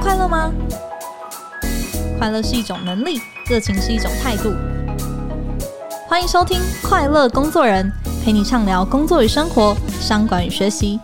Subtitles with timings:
[0.00, 0.52] 快乐吗？
[2.18, 4.54] 快乐是一种能力，热情是一种态度。
[6.06, 6.58] 欢迎收听
[6.88, 7.90] 《快乐工作人》，
[8.24, 11.00] 陪你畅聊工作与生活、商管与学习。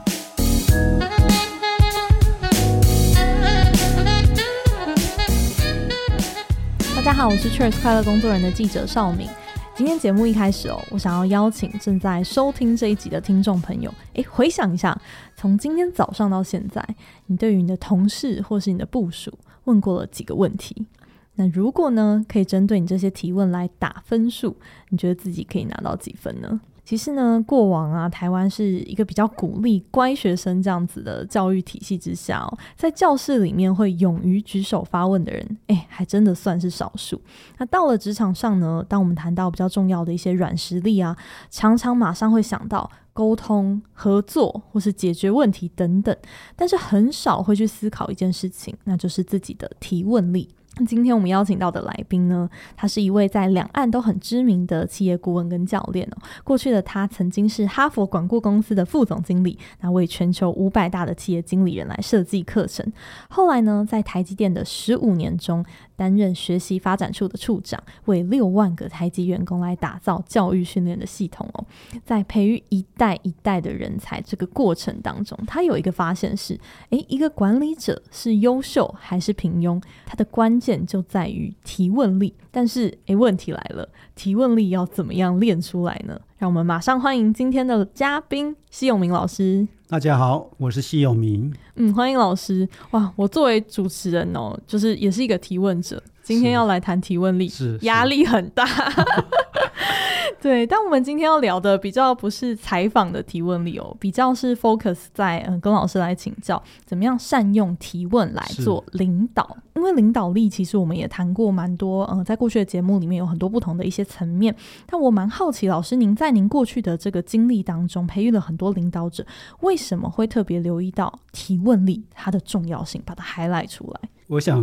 [6.95, 9.29] 大家好，我是 Cheers 快乐工作人的记者邵敏。
[9.77, 14.97] 今天节目一开始哦，我想要邀请正在收听这一集的听众朋友，诶，回想一下，
[15.35, 16.81] 从今天早上到现在，
[17.27, 20.87] 你对于你的同事或是你的部署问过了几个问题？
[21.35, 24.57] 那如果呢，可以针对你这些提问来打分数，
[24.91, 26.61] 你觉得自己可以拿到几分呢？
[26.85, 37.21] 其实呢，过往啊，台湾是一个比较鼓励乖学生这样子的教育体系之下，在教室里面会勇于举手发问的人，哎，还真的算是少数。
[37.57, 41.17] 那到了职场上呢，当我们谈到比较重要的一些软实力啊，
[41.51, 46.15] 常常马上会想到沟通、合作或是解决问题等等，
[46.55, 50.49] 但是很少会去思考一件事情，那就是自己的提问力。
[50.87, 56.17] 今天我们邀请到的来宾呢，他是一位在两岸都很知名的企业顾问跟教练哦。
[56.43, 62.85] 过去的他曾经是哈佛管顾公司的副总经理，那为全球五百大的企业经理人来设计课程。
[63.29, 65.65] 后来呢，在台积电的十五年中，
[65.97, 71.65] 担任学习发展处的处长，为六万个台积员工来打造教育训练的系统哦。
[72.05, 76.59] 在培育一代一代的人才这个过程当中，他有一个发现是：
[76.91, 79.81] 诶，一个管理者是优秀还是平庸？
[80.05, 82.35] 他的关键就在于提问力。
[82.51, 86.21] 但是，诶，问题来了，提问力要怎么样练出来呢？
[86.45, 89.67] 让我们马上欢迎今天的嘉宾西永明老师。
[89.89, 91.51] 大家好，我是西永明。
[91.77, 92.69] 嗯，欢迎老师。
[92.91, 98.65] 哇，我作为主持人哦，就是也是一个提问者，今天要来谈提问力，是压力很大。
[100.41, 109.57] 对，但我们今天要聊的比较不是采访的提问力哦，比较是 focus 在嗯，跟老师来请教怎么样善用提问来做领导。
[109.75, 114.55] 因为领导力其实我们也谈过蛮多，嗯，在过去的节目里面有很多不同的一些层面。
[114.87, 119.25] 但我蛮好奇，老师您在您过去的这个经历当中，培育了很多领导者，
[119.61, 124.09] 为什么会特别留意到提问力它的重要性，把它 highlight 出来？
[124.27, 124.63] 我想，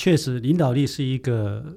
[0.00, 1.76] 确实领导力是一个。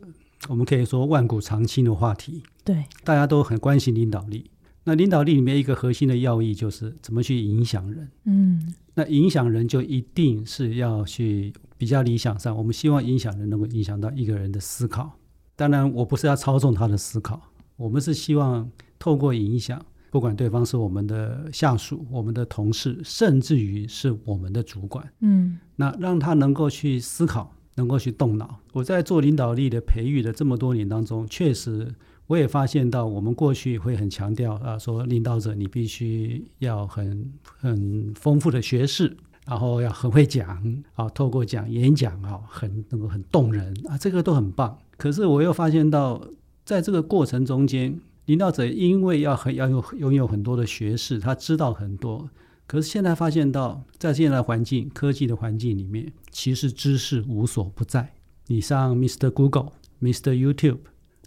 [0.49, 4.49] 我们可以说万古长青的话题，对，大家都很关心领导力。
[4.85, 8.09] 那领导力里面一个核心的要义就是怎么去影响人。
[8.25, 15.17] 嗯，那影响人就一定是要去比较理想上，我们希望影响人能够影响到一个人的思考。
[15.57, 17.41] 当然，我不是要操纵他的思考，
[17.77, 18.69] 我们是希望
[18.99, 27.55] 透过影响，不管对方是我们的下属、我们的同事，甚至于是我们的主管，嗯，那让他能够去思考。
[27.75, 28.59] 能够去动脑。
[28.71, 31.93] 我在做领导力的培育的这么多年当中，确实
[32.27, 44.77] 我也发现到，我们过去会很强调啊，说领导者你必须要很很丰富的学识，然后要很会讲啊，透过讲演讲啊，很能够很动人啊，这个都很棒。
[44.97, 46.21] 可是我又发现到，
[46.63, 52.29] 在这个过程中间，领导者因为要很要有拥有很多的学识，他知道很多。
[52.73, 58.11] 可是现在发现到，在现在的环境、科技的环境里面，其实知识无所不在。
[58.47, 59.29] 你上 Mr.
[59.29, 60.31] Google、Mr.
[60.33, 60.79] YouTube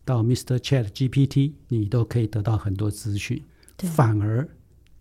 [0.04, 0.58] 到 Mr.
[0.58, 3.40] Chat GPT，你都可以得到很多资讯。
[3.78, 4.48] 反而，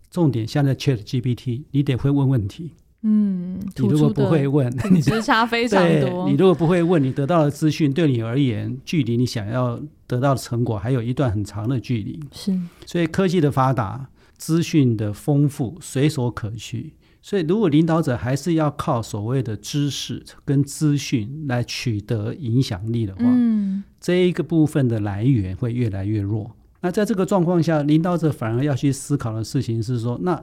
[0.08, 2.70] 重点现在 Chat GPT，你得会问问题。
[3.02, 6.26] 嗯，你如果不会问，你时差非常多。
[6.30, 12.20] 你如果不会问，你得到的资讯对你而言，距离你想要得到的成果还有一段很长的距离。
[12.30, 14.08] 是，所以科技的发达。
[14.36, 16.92] 资讯的丰富随手可取，
[17.22, 26.54] 所以如果领导者还是要靠所谓的知识跟资讯来取得影响力的话，嗯，这一个部分的来源会越来越弱。
[26.82, 30.40] 那在这个状况下，领导者反而要去思考的事情是说，那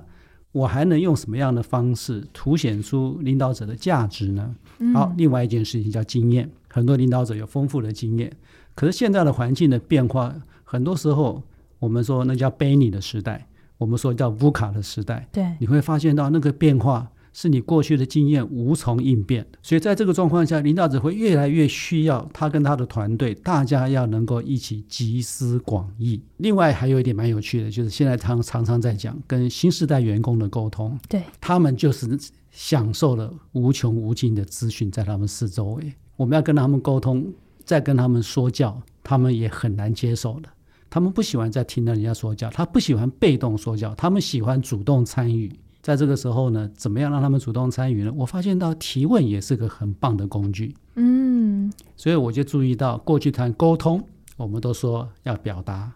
[0.52, 4.56] 我还能用什么样的方式凸显出领导者的价值呢？
[4.94, 8.32] 好，另外一件事情叫经验，很多领导者有丰富的经验，
[8.76, 11.42] 可是现在的环境的变化，很多时候
[11.80, 13.48] 我们说那叫 Benny 的时代。
[13.78, 26.22] 我们说叫 VUCA 的时代，对，你会发现到那个变化是你过去的经验无从应变的，所以在这个状况下，领导者会越来越需要他跟他的团队，大家要能够一起集思广益。
[26.38, 32.18] 另外还有一点蛮有趣的，就是现在常常常在讲跟新时代员工的沟通，对，他们就是
[32.52, 37.34] 享受了无穷无尽的资讯在他们四周围，我们要跟他们沟通，
[37.66, 40.50] 再跟他们说教，他们也很难接受的。
[40.94, 45.52] 他们不喜欢在听到人家说教，他不喜欢被动说教，他们喜欢主动参与。
[45.82, 48.14] 在这个时候呢，怎么样让他们主动参与呢？
[48.16, 50.76] 我发现到提问也是个很棒的工具。
[50.94, 54.08] 嗯，所以我就注意到，过去谈沟通，
[54.38, 55.92] 我们都说要表达、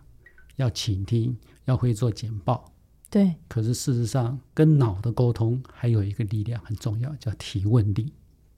[0.55, 2.65] 要倾听、要会做简报。
[3.11, 3.35] 对。
[3.47, 8.11] 可是事实上，跟脑的沟通还有一个力量很重要，叫提问力。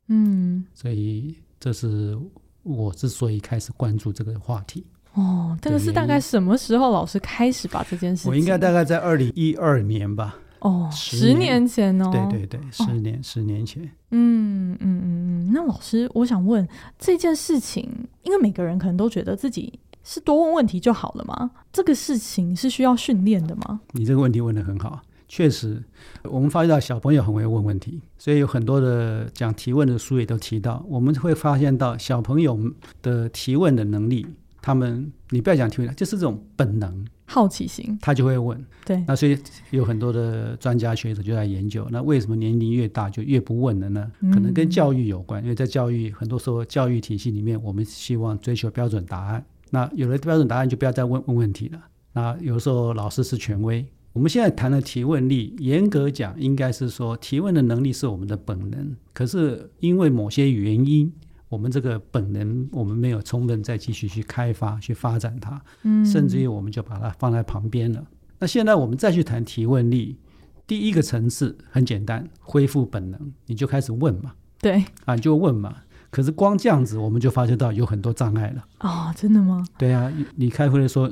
[0.08, 2.18] 嗯，所以这是
[2.64, 4.86] 我之所以开始关注这个话题。
[5.19, 8.31] 哦，这个是大概什么时候老师开始把这件事情？
[8.31, 10.38] 我应该大概在二零一二年吧。
[10.60, 12.10] 哦，十年前哦。
[12.12, 13.83] 对对对，十年，哦，十年前。
[14.12, 16.68] 嗯嗯嗯嗯，那老师，我想问
[16.98, 17.89] 这件事情，
[18.24, 21.51] 因为每个人可能都觉得自己是多问问题就好了吗？
[21.71, 23.80] 这个事情是需要训练的吗？
[23.92, 25.81] 你这个问题问的很好，确实，
[26.24, 32.60] 我们发现到小朋友很会问问题，所以有很多的讲提问的书也都提到，我们会发现到小朋友
[33.01, 34.25] 的提问的能力。
[34.62, 38.64] 他们，你不要讲提问，就是这种本能、好奇心，他就会问。
[38.86, 39.38] 对，那所以
[39.72, 44.12] 有很多的专家学者就在研究，那为什么年龄越大就越不问了呢？
[44.34, 49.46] 可能跟教育有关，嗯、因为在教育很多时候教育体系里面，我们希望追求标准答案。
[49.70, 51.80] 那有了标准答案，就不要再问问问题了。
[52.14, 61.12] 那有时候老师是权威，我们现在谈的提问力，严格讲应该是说提问的能力是我们的本能，可是因为某些原因。
[61.50, 68.06] 我们这个本能，我们没有充分再继续去开发、去发展它，嗯，甚至于我们就把它放在旁边了。
[68.38, 70.18] 那现在我们再去谈提问力，
[70.66, 75.75] 第一个层次很简单，恢复本能，你就开始问嘛，对，啊，你就问嘛。
[76.12, 78.66] 可是光这样子，我们就发觉到有很多障碍了。
[78.80, 79.66] 哦，真的吗？
[79.78, 81.07] 对啊，你开会的时候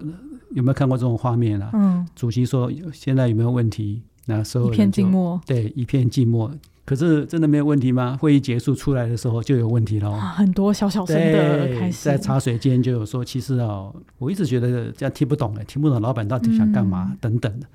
[0.51, 1.69] 有没有看过这种画面啊？
[1.73, 4.01] 嗯，主席说现在有没有问题？
[4.25, 6.51] 那时候一片静默，对，一片静默。
[6.87, 8.17] 可是真的没有问题吗？
[8.17, 10.09] 会议结束出来的时候就有问题了。
[10.09, 17.67] 啊，很多小小声的开始，在茶水间就有说，其实哦，我一直觉得这样听不懂哎，听不懂老板到底想干嘛、嗯、等等的。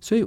[0.00, 0.26] 所以，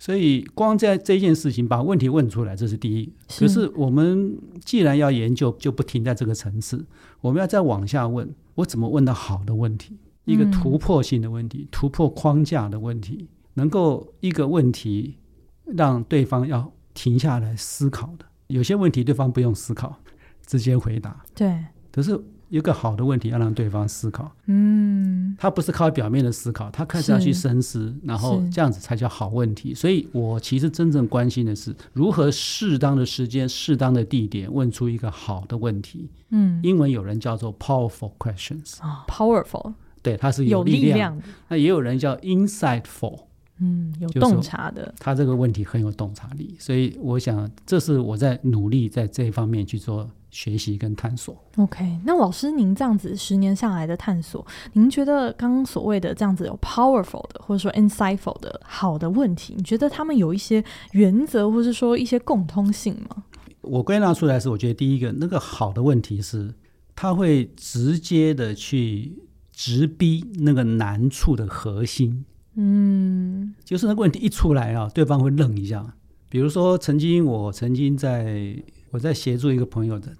[0.00, 3.12] 所以光在这件事情把问题问出来，这是第一。
[3.38, 6.84] 可是我们既然要研究，就不停在这个层次，
[7.20, 9.96] 我们要再往下问，我怎么问到好的问题？
[10.24, 15.18] 一个突破性的问题，突破框架的问题，能够一个问题
[15.66, 16.72] 让对方要。
[16.94, 19.98] 停下来思考的，有些问题对方不用思考，
[20.46, 21.22] 直接回答。
[21.34, 21.58] 对，
[21.90, 22.18] 可是
[22.48, 24.30] 一个好的问题要让对方思考。
[24.46, 29.74] 嗯，他不是靠表面的思考，他开始要去深思，然后这样子才叫好问题。
[29.74, 36.10] 所以我其实真正关心的是如何适当的时间、适当的地点问出一个好的问题。
[36.28, 38.82] 嗯，英文有人叫做 powerful questions。
[38.82, 39.72] 啊，powerful，
[40.02, 41.24] 对，它是有力量的。
[41.48, 43.18] 那也有人叫 insightful。
[43.64, 51.40] 嗯，有洞察的，他这个问题很有洞察力，所以我想这是我在努力在这一方面去做学习跟探索。
[51.58, 63.22] OK，那老师您这样子十年下来的探索，您觉得刚刚所谓的这样子有 powerful 的或者说 insightful 的好的问题，你觉得他们有一些原则或是说一些共通性吗？
[63.60, 66.52] 我归纳出来是，我觉得第一个那个好的问题是，
[66.96, 69.22] 他会直接的去
[69.52, 72.24] 直逼那个难处的核心。
[72.54, 75.94] 嗯，就是那个问题一出来啊，对方会愣一下。
[76.28, 80.14] 比如说，曾经我曾经在我在协助一个朋友的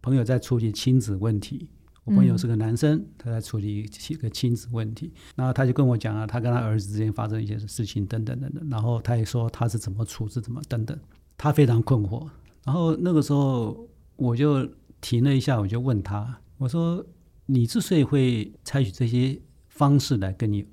[0.00, 1.68] 朋友在处理亲子问题，
[2.04, 10.98] 我朋友是个男生，他在处理一个亲子问题，然后他就跟我讲了他跟他儿子之间发生一些事情等等等等，然后他也说他是怎么处置怎么等等，
[11.36, 12.28] 他非常困惑。
[12.64, 14.68] 然后那个时候我就
[15.00, 17.04] 停了一下，我就问他，我说
[17.46, 20.66] 你之所以会采取这些方式来跟你。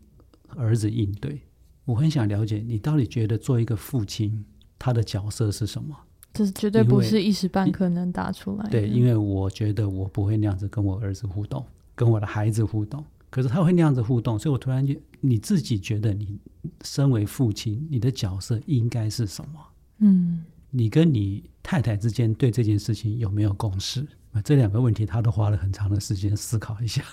[0.58, 1.42] 儿子应对，
[1.86, 4.46] 我很想了解你到底觉得做一个父亲，
[4.78, 5.96] 他的角色是什么？
[6.34, 8.70] 这绝对不是一时半刻能答出来的。
[8.70, 13.04] 对，因为我觉得我不会那样子跟我儿子互动，跟我的孩子互动。
[13.30, 16.40] 可是他会那样子互动，所以我突然间，你自己觉得你
[16.84, 19.60] 身为父亲，你的角色应该是什么？
[20.00, 24.06] 嗯，你跟你太太之间对这件事情有没有共识？
[24.44, 27.04] 这两个问题，他都花了很长的时间思考一下。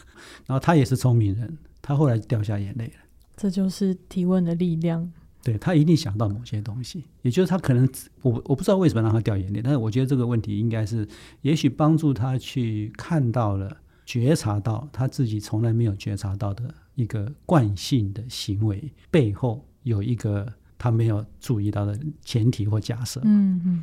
[0.47, 2.93] 然后他也是聪明人，他后来掉下眼泪了。
[3.41, 5.11] 这就是提问的力量。
[5.43, 7.89] 对，他一定想到某些东西，也就是他可能
[8.21, 11.09] 我我不知道为什么让他掉眼泪，但是我觉得这个问题应该是，
[11.41, 23.23] 也许帮助他去看到了、觉察到他自己从来没有觉察到的一个惯性的行为背后有一个他没有注意到的前提或假设。
[23.25, 23.83] 嗯嗯。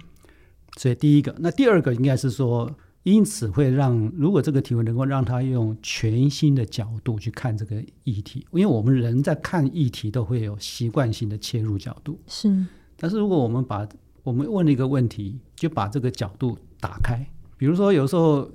[0.78, 2.72] 所以第一个，那第二个应该是说。
[3.08, 12.20] 因此会让，如果这个提问能够让他用全新的角度去看这个议题，因为我们人在看议题都会有习惯性的切入角度。
[12.28, 12.66] 是，
[12.98, 13.88] 但是如果我们把
[14.24, 18.52] 我们问了一个问题，就把这个角度打开，比如说有时候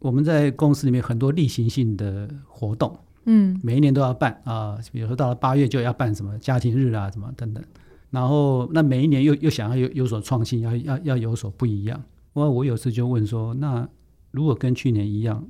[0.00, 7.62] 我们在公司里面很多例行性的活动，嗯，每一年都要办啊，比如说到了八月就要办什么家庭日啊，什么等等，
[8.10, 12.02] 然后那每一年又又想要有有所创新，要要要有所不一样。
[12.32, 13.88] 我我有时就问说，那
[14.30, 15.46] 如果跟去年一样，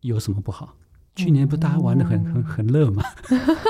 [0.00, 0.76] 有什么不好？
[1.16, 3.02] 去年不大家玩的很很很乐吗？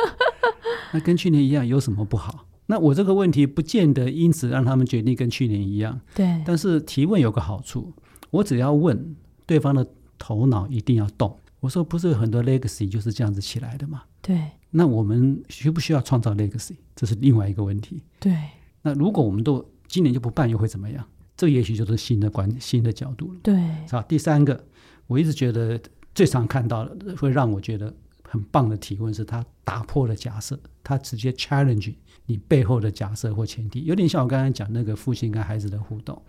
[0.92, 2.46] 那跟去年一样有什么不好？
[2.66, 6.00] 那我这个问题不见得因此让他们决定跟去年一样。
[6.14, 6.42] 对。
[6.46, 7.92] 但是提问有个好处，
[8.30, 9.86] 我只要问对方的
[10.18, 11.38] 头脑一定要动。
[11.60, 14.02] 我说不是有很多 legacy 就是这样子起来的嘛？
[14.22, 14.40] 对。
[14.70, 16.76] 那我们需不需要创造 legacy？
[16.96, 18.02] 这是另外一个问题。
[18.18, 18.34] 对。
[18.82, 21.06] 那如果我们都今年就不办，又会怎么样？
[21.36, 23.40] 这也许就是新的观、新的角度了。
[23.42, 23.54] 对。
[23.90, 24.64] 好，第三个，
[25.06, 25.80] 我一直觉得
[26.14, 31.94] 最常看到的，会让我觉得很棒的提问，是他打破了假设，他直接 challenge
[32.26, 36.20] 你背后的假设或前提，有点像我刚才讲那个父亲跟孩子的互动，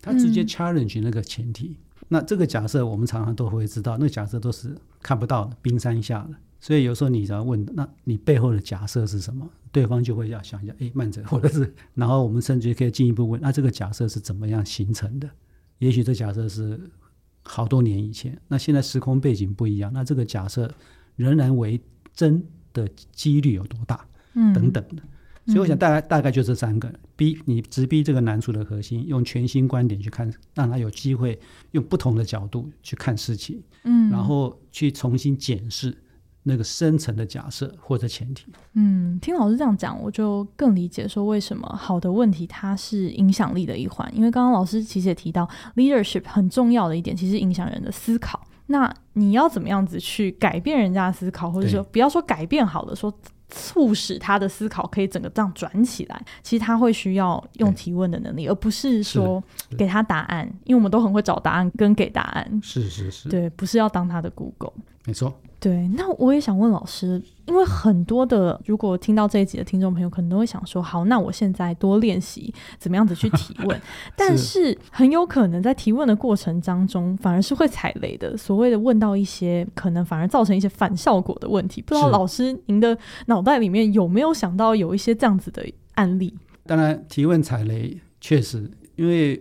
[0.00, 1.68] 他直接 challenge 那个前提。
[1.68, 1.76] 嗯
[2.08, 6.34] 那这个假设，我们常常都会知道，那个假设都是看不到的，冰山下的。
[6.62, 9.50] 所以有时候你只要问，那你背后的假设是什么？
[9.72, 15.28] 对方就会要想一下，哎，慢着，或者是，然后我们甚至可以进一步问，那这个假设是怎么样形成的？
[15.78, 16.80] 也许这假设是
[17.42, 20.72] 好多年以前，那现在时空背景不一样，那这个假设
[21.16, 21.80] 仍然为
[22.14, 24.06] 真的几率有多大？
[24.34, 25.02] 嗯，等等的。
[25.46, 31.36] 所以我想大概大概就这三个，逼你直逼这个难处的核心，用全新观点去看，让他有机会
[31.72, 35.96] 用不同的角度去看事情，嗯，然后去重新检视
[36.42, 38.46] 那个深层的假设或者前提。
[38.74, 48.40] 嗯，听老师这样讲，我就更理解说为什么好的问题它是影响力的一环，因为刚刚老师其实也提到，leadership 很重要的一点，其实影响人的思考。
[48.66, 53.12] 那你要怎么样子去改变人家的思考，或者说不要说改变好了，说。
[53.54, 59.44] 促使他的思考可以整个这样转起来，其实他会需要用提问的能力，而不是说
[59.76, 62.60] 给他答案，因为我们都很会找答案跟给答案。
[62.62, 64.72] 是是是，对，不是要当他的 Google。
[65.04, 65.32] 没错。
[65.58, 73.80] 对，那我也想问老师，因为很多的如果听到这一集的听众朋友，可能都会想说，好，那我现在多练习怎么样子去提问，
[74.16, 78.36] 但是很有可能在提问的过程当中，反而是会踩雷的。
[78.36, 86.34] 所谓的问到一些可能反而造成一些反效果的问题，不知道老师您的脑袋里面有没有想到有一些这样子的案例？
[86.66, 89.40] 当然，提问踩雷确实，因为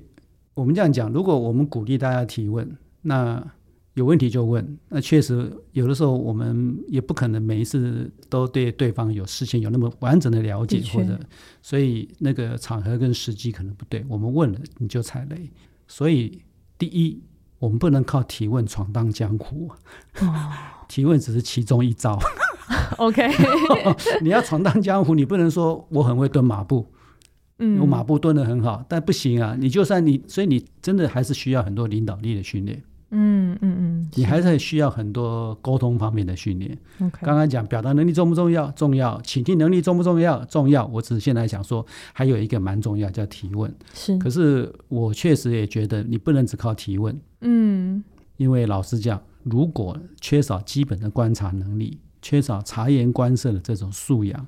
[0.53, 3.43] 我们这样讲，如果我们鼓励大家提问，那
[3.95, 11.19] 有问题就问，那确实有的时候我们也不可能每一次都对对方有事先有那么完整的了解，或者
[11.61, 15.49] 所以那个场合跟时机可能不对，我们问了你就踩雷。
[15.87, 16.41] 所以
[16.77, 17.21] 第一，
[17.59, 19.69] 我们不能靠提问闯荡江湖，
[20.21, 20.51] 哦、
[20.87, 22.17] 提问只是其中一招。
[22.97, 23.27] OK，
[24.23, 26.87] 你要闯荡江湖，你不能说我很会蹲马步，
[27.59, 32.81] 嗯，我马步蹲得很好，但不行啊，你就算你，所以你真的还是需要很多领导力的训练。
[33.11, 36.77] 嗯嗯嗯，你还是需要很多沟通方面的训练。
[37.21, 38.71] 刚刚讲表达能力重不重要？
[38.71, 39.21] 重要。
[39.21, 40.43] 倾听能力重不重要？
[40.45, 40.85] 重要。
[40.87, 43.73] 我只是现在想说，还有一个蛮重要，叫提问。
[43.93, 44.17] 是。
[44.17, 47.19] 可是我确实也觉得，你不能只靠提问。
[47.41, 48.03] 嗯。
[48.37, 54.47] 因为老实讲，如果缺少基本的观察能力，缺少察言观色的这种素养，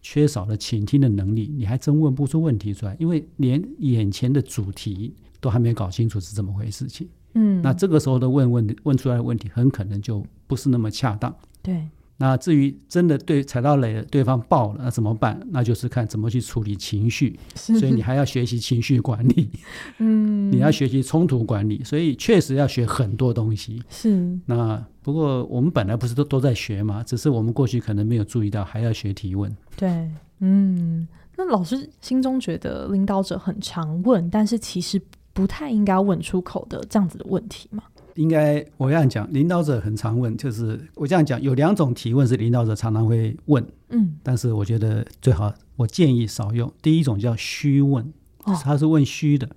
[0.00, 2.96] 缺少了倾听的能力，你还真问不出问题出来。
[2.98, 7.06] 因为连眼前的主题都还没搞清楚是怎么回事情。
[7.34, 11.34] 嗯，那这个时候的问问题问出来的问题，很可能就不是那么恰当。
[11.62, 11.86] 对。
[12.22, 15.40] 那至于真的对踩到雷了，对方爆了，那怎么办？
[15.52, 17.38] 那就是看怎么去处理情绪。
[17.54, 19.48] 所以你还要学习情绪管理。
[19.96, 20.52] 嗯。
[20.52, 23.82] 你要学习冲突管理，所以确实要学很多东西。
[23.88, 24.38] 是。
[24.44, 29.50] 那不过我们本来不是都都在学嘛，只是我们过去可能没有注意到，还要学提问。
[29.74, 30.10] 对。
[30.40, 31.08] 嗯。
[31.38, 35.00] 那老师心中觉得领导者很常问，但是其实。
[35.32, 37.82] 不太应该问出口的这样子的问题吗？
[38.16, 46.70] 应该我这样讲，领导者很常问，就是我这样讲，有两种提问是领导者常常会问，嗯，但是我觉得最好我建议少用。
[46.82, 48.12] 第一种叫虚问，
[48.44, 49.48] 哦，他是问虚的，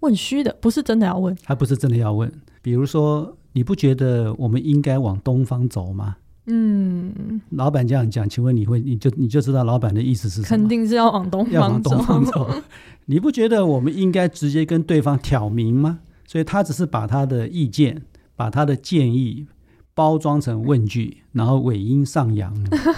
[0.00, 2.30] 问虚的，不是真的要问，他不是真的要问。
[2.60, 6.16] 比如说，你不觉得我们应该往东方走吗？
[6.46, 10.46] 嗯，老板这样讲，请问你会你就你就知道老板的意思是什么？
[10.48, 12.50] 肯定是要往东方走，要往东方走。
[13.06, 16.00] 你不觉得我们应该直接跟对方挑明吗？
[16.26, 18.02] 所以他只是把他的意见、
[18.36, 19.46] 把他的建议
[19.94, 22.54] 包装成问句，然后尾音上扬，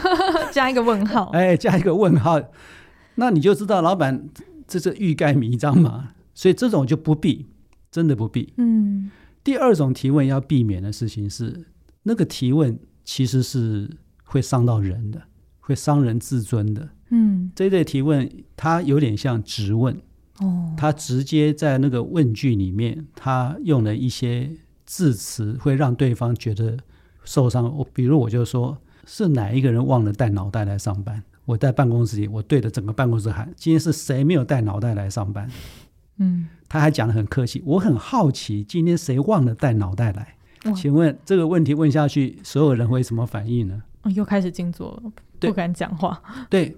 [0.51, 1.27] 加一个问号。
[1.27, 2.41] 哎，加一个问号，
[3.15, 4.29] 那你就知道老板
[4.67, 6.11] 这是欲盖弥彰嘛。
[6.35, 7.47] 所以这种就不必，
[7.91, 8.53] 真的不必。
[8.57, 9.11] 嗯。
[9.45, 11.67] 第二种提问要避免的事情是，
[12.03, 12.77] 那个提问。
[13.07, 13.89] 其实是
[14.25, 15.23] 会伤到人的，
[15.61, 16.91] 会伤人自尊的。
[17.09, 19.99] 嗯，这一类提问，它有点像质问。
[20.41, 24.51] 哦，他直接在那个问句里面，他用了一些
[24.85, 26.77] 字词，会让对方觉得
[27.25, 27.75] 受伤。
[27.75, 31.23] 我比如，我就说，是哪一个人忘了带脑袋来上班？
[31.47, 35.49] 我在办公室里，我对着整个办公室喊：今天是谁没有带脑袋来上班？
[36.19, 37.63] 嗯，他还讲的很客气。
[37.65, 40.36] 我很好奇，今天谁忘了带脑袋来？
[40.75, 43.83] 请问这个问题问下去，所有人会什么反应呢？
[44.03, 46.23] 哦，又开始静坐了，不敢讲话。
[46.49, 46.77] 对，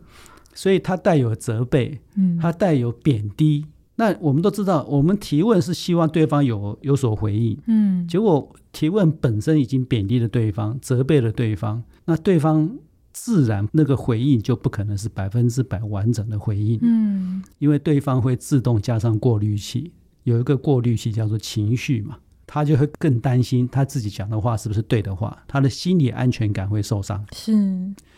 [0.55, 3.67] 所以他带有责备，嗯，他带有贬低。
[3.97, 12.79] 那我们都知道，我们提问是希望对方有有所回应，嗯，结果提问本身已经贬低了对方，责备了对方，那对方
[13.13, 19.91] 自然那个回应就不可能是百分之百完整的回应，嗯，因为对方会自动加上过滤器，
[20.23, 22.19] 有一个过滤器叫做情绪嘛，
[22.49, 27.53] 他就会更担心他自己讲的话是不是对的话，他的心理安全感会受伤，是，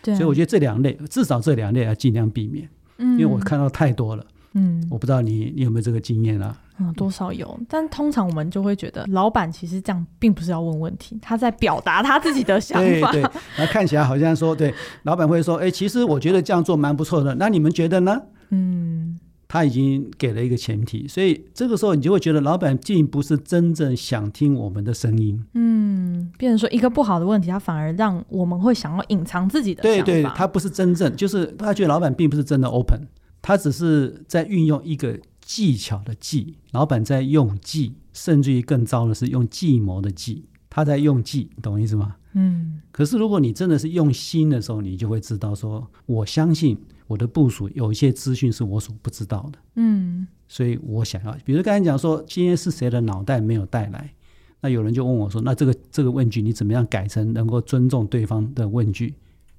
[0.00, 4.24] 对，所以我觉得这两类至少这两类要尽量避免，嗯，因为我看到太多了。
[4.52, 6.58] 嗯，我不知道你你有没有这个经验啊？
[6.80, 13.12] 嗯，多少有，但通常我们就会觉得，老板其实这样并不是要问问题，他在表达他自己的想法。
[13.12, 18.20] 对对，那看起来好像说，对，老板会说，哎，其实我觉得这样做蛮不错的，那你们觉得呢？
[18.48, 19.19] 嗯，
[19.52, 25.44] 他已经给了一个前提，所以这个时候你就会觉得，老板并不是真正想听我们的声音。
[25.54, 29.82] 嗯，变成说一个不好的问题，他反而让我们会想要隐藏自己的。
[29.82, 33.08] 对对，他不是真正，就是他觉得老板并不是真的 open。
[33.42, 42.14] 他只是在运用一个技巧的技，老板在用计，甚至于更糟的是用计谋的计，他在用计，懂我意思吗？
[42.34, 42.80] 嗯。
[42.92, 46.78] 可是如果你真的是用心的时候，你就会知道说，我相信
[47.10, 49.58] 我的部署有一些资讯是我所不知道的。
[49.74, 50.28] 嗯。
[50.46, 54.14] 所以我想要，比如刚才讲说，今天是谁的脑袋没有带来，
[54.60, 59.14] 那有人就问我说，那这个这个问句你怎么样改成能够尊重对方的问句？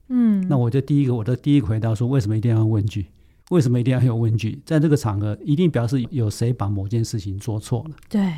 [0.07, 0.47] 嗯。
[0.47, 3.07] 那我就第一个，我的第一个回答说，为什么一定要问句？
[3.49, 4.61] 为什么一定要有问句？
[4.65, 8.31] 在这个场合，一定表示有谁把某件事情做错了，对，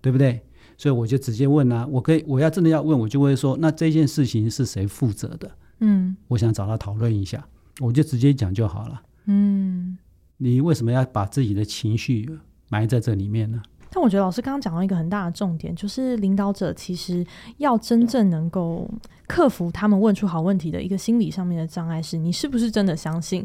[0.00, 0.40] 对不对？
[0.78, 5.50] 所以我就直接问啊，我可以，我要真的要问，我就会说，那这件事情是谁负责的？
[5.80, 7.44] 嗯，我想找他讨论一下，
[7.80, 9.02] 我就直接讲就好了。
[9.24, 9.98] 嗯，
[10.36, 12.28] 你为什么要把自己的情绪
[12.68, 13.60] 埋在这里面呢？
[13.92, 17.26] 但我觉得老师刚刚讲到一个很大的重点，就是领导者其实
[17.58, 18.88] 要真正能够
[19.26, 23.44] 克服他们问出好问题的一个心理上面的障碍，是你是不是真的相信？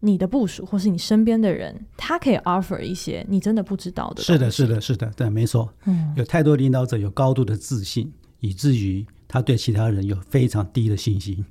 [0.00, 4.22] 你的部署或是你身边的人，他可以 offer 一些你真的不知道的。
[4.22, 5.72] 是的，是的，是的，对，没错。
[5.86, 11.44] 嗯，有太多领导者有高度的自信，以至于他对其他人有非常低的信心。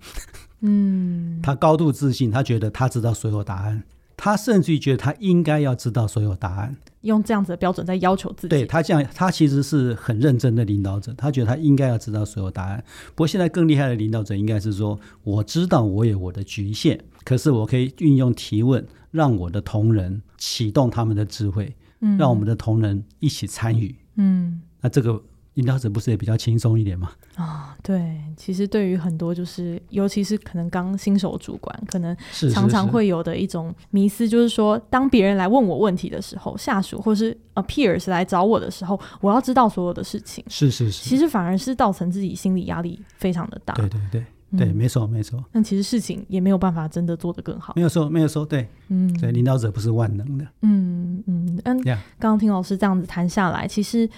[0.61, 3.83] 嗯，他高度自信，他觉得他知道所有答案，
[4.15, 6.75] 他甚至于觉得他应该要知道所有答案。
[7.01, 8.49] 用这样子的标准在要求自己。
[8.49, 12.83] 对，他这样，他其实是很认真的领导者，他觉得他应该要知道所有答案。
[13.09, 16.99] 不过现在更厉害的领导者应该是说，我知道我有我的局限。
[17.23, 25.21] 可是我可以运用提问，让我的同仁启动他们的智慧，嗯，让我们的同仁一起参与，嗯，那这个
[25.57, 27.09] 领导者不是也比较轻松一点吗？
[27.33, 32.15] 啊、哦，对，其实对于很多就是，尤其是可能刚新手主管，可能
[32.53, 44.23] 常常会有的一种迷思，就是说，当别人来问我问题的时候，下属或是 a peers 来找我的时候，我要知道所有的事情，是是是，其实反而是造成自己心理压力非常的大，对对对。
[44.57, 45.43] 对，没错，没错。
[45.51, 47.73] 但其实事情也没有办法真的做得更好。
[47.75, 50.47] 没有说，没有说，对，嗯，对，领导者不是万能的。
[50.61, 51.83] 嗯嗯嗯。
[51.83, 54.09] 刚刚听老师这样子谈下来，其实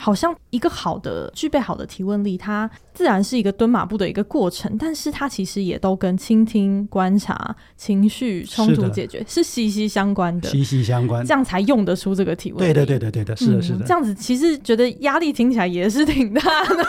[0.00, 10.48] 好像一个好的、具备好的提问力，它自然是一个蹲马步的一个过程，但是它其实也都跟倾听、观察、情绪冲突解决是息息相关的。
[10.48, 12.72] 息息相关，这样才用得出这个提问力。
[12.72, 13.84] 对的，对的，对的，是的，是的。
[13.84, 16.84] 这样子其实觉得压力听起来也是挺大的。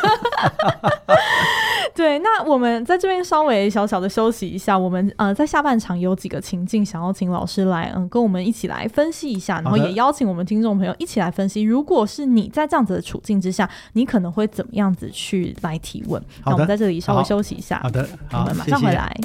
[1.95, 4.77] 对，那我们在这边稍微小小的休息一下。
[4.77, 11.61] 我们呃，在下半场有几个情境，想要请老师来嗯，跟我们一起来分析一下，然后也邀请我们听众朋友一起来分析。
[11.61, 16.21] 如果是你在这样子的处境之下，你可能会怎么样子去来提问？
[16.45, 17.79] 那我们在这里稍微休息一下。
[17.79, 19.15] 好的，好，我们马上回来。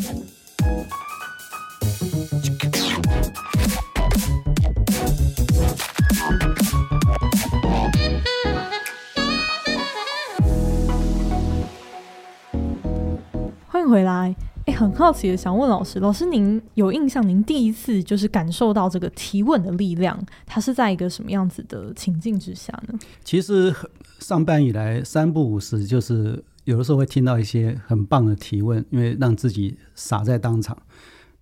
[13.67, 13.91] 欢迎。
[13.91, 14.35] 回来，
[14.67, 22.99] 哎，很好奇的想问老师，老师您有印象，您第一次就是感受到这个提问的力量，它是在一个什么样子的情境之下呢？
[23.23, 23.75] 其实
[24.21, 30.77] 上班以来三不五时，就是有的时候会听到一些很棒的提问，因为让自己傻在当场，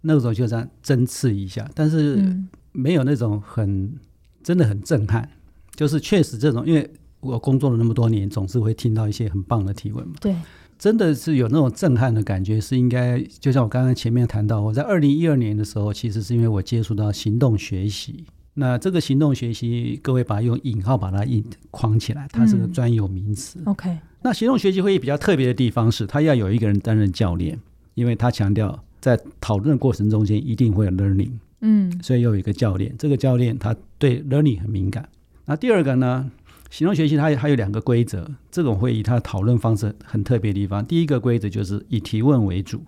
[0.01, 2.37] 那个时候就这样针刺一下，但是
[2.73, 3.95] 没有那种很
[4.43, 5.29] 真的很震撼，
[5.77, 10.15] 就是确实这种，因为我工作了那么多年，总是会听到一些很棒的提问嘛。
[10.21, 10.35] 对。
[10.83, 18.25] 真的是有那种震撼的感觉，是应该就像我刚刚前面谈到，我在二零一二年的时候，其实是因为我接触到行动学习。
[18.55, 23.61] 那这个行动学习，各位把它用引号把它印框起来，它是个专有名词。
[23.61, 23.97] 嗯、OK。
[24.23, 27.57] 那行动学习会议比较特别的地方是，它要有一个人担任教练，
[27.95, 31.31] 因为他强调在讨论的过程中间一定会有 learning。
[31.61, 31.97] 嗯。
[32.03, 35.09] 所以有一个教练，这个教练他对 learning 很敏感。
[35.45, 36.29] 那第二个呢？
[36.73, 40.83] 行动学习它还有两个规则，这种会议它的讨论方式很特别的地方。
[40.87, 42.83] 第一个规则就是以提问为主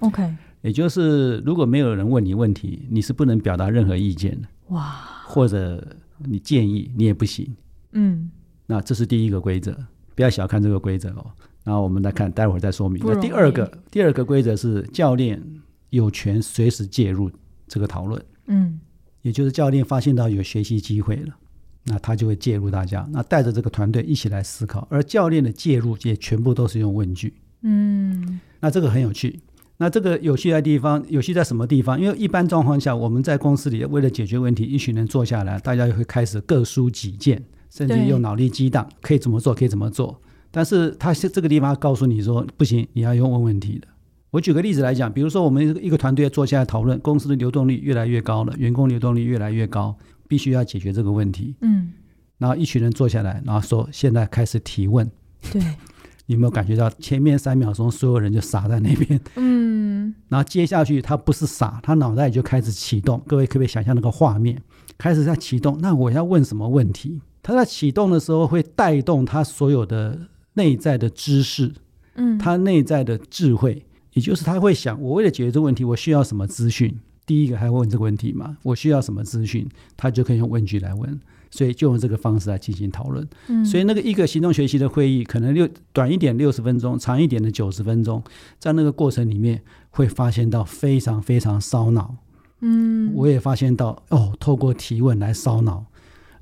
[0.00, 4.48] ，OK，也就是如果没有人问你问题，你是不能表达任何意见的。
[4.70, 4.82] 哇，
[5.24, 7.54] 或者你建议你也不行。
[7.92, 8.28] 嗯，
[8.66, 9.72] 那这是第一个规则，
[10.16, 11.30] 不要小看这个规则哦。
[11.62, 13.00] 然后我们来看，待会儿再说明。
[13.06, 15.40] 那第二个，第二个规则是教练
[15.90, 17.30] 有权随时介入
[17.68, 18.20] 这个讨论。
[18.46, 18.80] 嗯，
[19.22, 21.36] 也就是教练发现到有学习机会了，
[21.84, 24.86] 那他就会介入大家，那带着这个团队一起来思考。
[24.90, 27.34] 而教练的介入也全部都是用问句。
[27.62, 29.40] 嗯，那这个很有趣。
[29.78, 31.98] 那这个有趣的地方，有趣在什么地方？
[31.98, 40.20] 因为一般状况下，我们在公司里为了解决问题，一群人坐下来，大家就会开始各抒己见，甚至用脑力激荡，可以怎么做，可以怎么做。
[40.50, 43.88] 但是他是这个地方告诉你说，不行，你要用问问题的。
[44.32, 49.96] 我举个例子来讲，比如说我们一个一个团队坐下来讨论，公司的流动率越来越高了，员工流动率越来越高，
[50.30, 51.56] 必须要解决这个问题。
[51.60, 51.90] 嗯，
[52.38, 55.10] 然后一群人坐下来，然后说现在开始提问。
[55.50, 55.60] 对，
[56.26, 59.20] 你有没有感觉到前面三秒钟所有人就傻在那边？
[59.34, 63.20] 嗯，然后接下去他不是傻，他脑袋就开始启动。
[63.26, 64.62] 各位可不可以想象那个画面？
[64.96, 65.76] 开始在启动。
[65.80, 67.20] 那我要问什么问题？
[67.42, 70.16] 他在启动的时候会带动他所有的
[70.52, 71.72] 内在的知识，
[72.14, 73.84] 嗯，他内在的智慧。
[74.12, 76.98] 也就是他会想，我为了解决这个问题，我需要什么资讯？
[77.30, 78.56] 第一个还会问这个问题嘛？
[78.64, 79.64] 我需要什么资讯？
[79.96, 83.24] 他就可以用问句来问，所以就用这个方式来进行讨论。
[83.46, 88.20] 嗯，所以那个一个行动学习的会议，可能六短一点六十分钟，长一点的九十分钟，
[88.58, 92.16] 在那个过程里面会发现到非常非常烧脑。
[92.62, 95.86] 嗯，我也发现到哦，透过提问来烧脑。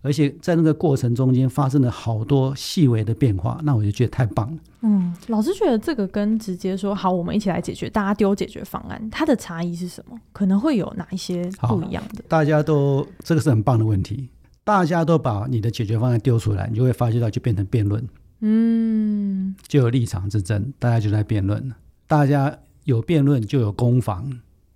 [0.09, 4.59] 而且在那个过程中间发生了好多细微的变化，那我就觉得太棒了。
[4.81, 10.18] 嗯，老师觉得这个跟直接说好，我们一起来解决，大家丢解决方案，它的差异是什么？
[10.33, 12.25] 可能会有哪一些不一样的？
[12.27, 14.31] 大家都这个是很棒的问题，
[14.64, 18.03] 大家都把你的解决方案丢出来，你就会发现到就变成辩论，
[18.40, 21.77] 嗯，就有立场之争，大家就在辩论了。
[22.07, 24.33] 大家有辩论就有攻防，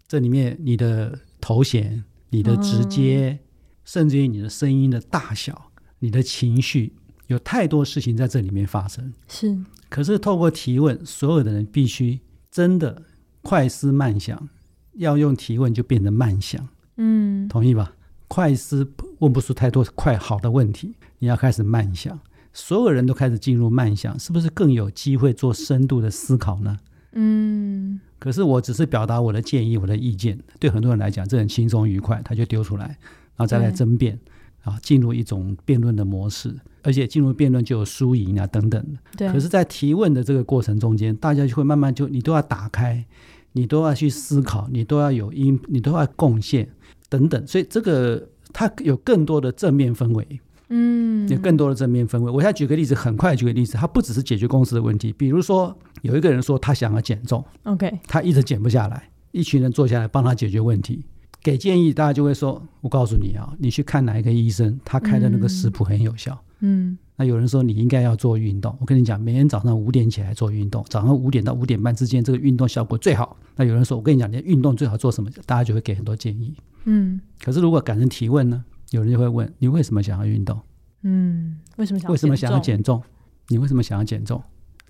[0.06, 3.38] 这里面你的头衔、你的直接。
[3.40, 3.41] 嗯
[3.84, 6.92] 甚至于你的声音的大小、你的情绪，
[7.26, 9.12] 有太多事情在这里面发生。
[9.28, 13.02] 是，可是透过提问，所有的人必须真的
[13.42, 14.48] 快思慢想，
[14.94, 16.68] 要用提问就变得慢想。
[16.96, 17.94] 嗯，同意吧？
[18.28, 22.18] 快思问不出太多快好的问题，你要开始慢想。
[22.54, 26.78] 所有人都开始进入慢想，是不是更有机会做深度的思考呢？
[27.12, 28.00] 嗯。
[28.18, 32.96] 可是我只是表达我的建议、我的意见，对很多人来讲，这很轻松愉快，他就丢出来。
[33.36, 34.18] 然后再来争辩，
[34.62, 38.84] 啊，进入一种辩论的模式，而且进入辩论就有输赢啊等等。
[39.16, 39.28] 对。
[39.32, 43.04] 可是，在提问的这个过程中间，大家就会慢慢就你都要打开，
[43.52, 46.68] 你都要去思考，你都要有因，你都要贡献
[47.08, 47.46] 等等。
[47.46, 52.30] 所以这个它有更多的正面氛围，嗯，有更多的正面氛围。
[52.30, 61.04] 我现在举个例子，很快举个例子，它不只是解决公司的问题，比如说有一个人说他想要减重，OK，他一直减不下来，一群人坐下来帮他解决问题。
[61.42, 68.76] 给建议，大家就会说：“我告诉你啊，你去看哪一个医生，他开的那个食谱很有效。”嗯，那有人说你应该要做运动。
[68.80, 73.36] 我跟你讲，每天早上五点起来做运动，早上五点到五点半之间，这个运动效果最好。
[73.56, 75.28] 那有人说，我跟你讲，你运动最好做什么？
[75.44, 76.54] 大家就会给很多建议。
[76.84, 78.64] 嗯，可是如果改成提问呢？
[78.90, 80.60] 有人就会问：你为什么想要运动？
[81.02, 83.02] 嗯，为什么想为什么想要减重？
[83.48, 84.40] 你为什么想要减重？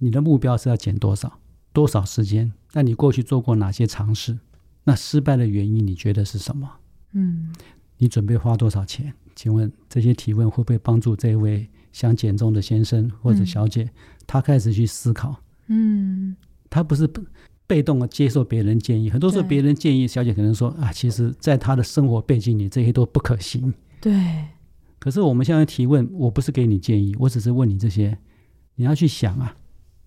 [0.01, 1.38] 你的目标是要减多少？
[1.73, 2.53] 多少时间？
[2.73, 4.38] 那你过去做过哪些尝试？
[4.85, 6.68] 那失败的原因你觉得是什么？
[7.12, 7.53] 嗯，
[7.99, 9.12] 你准备花多少钱？
[9.35, 13.85] 请问这些提问会不会帮助这位想减重的先生或者小姐？
[13.85, 13.90] 嗯、
[14.27, 15.40] 他开始去思考。
[15.68, 16.37] 嗯，
[16.68, 17.09] 他不是
[17.66, 19.09] 被动的接受别人建议。
[19.09, 23.73] 很多时候别人建议，小姐可能说啊，其实在他的生活背景里，这些都不可行。
[24.01, 24.12] 对。
[24.99, 28.16] 可是我们现在提问，我不是给你建议，我只是问你这些，
[28.77, 29.57] 你要去想啊。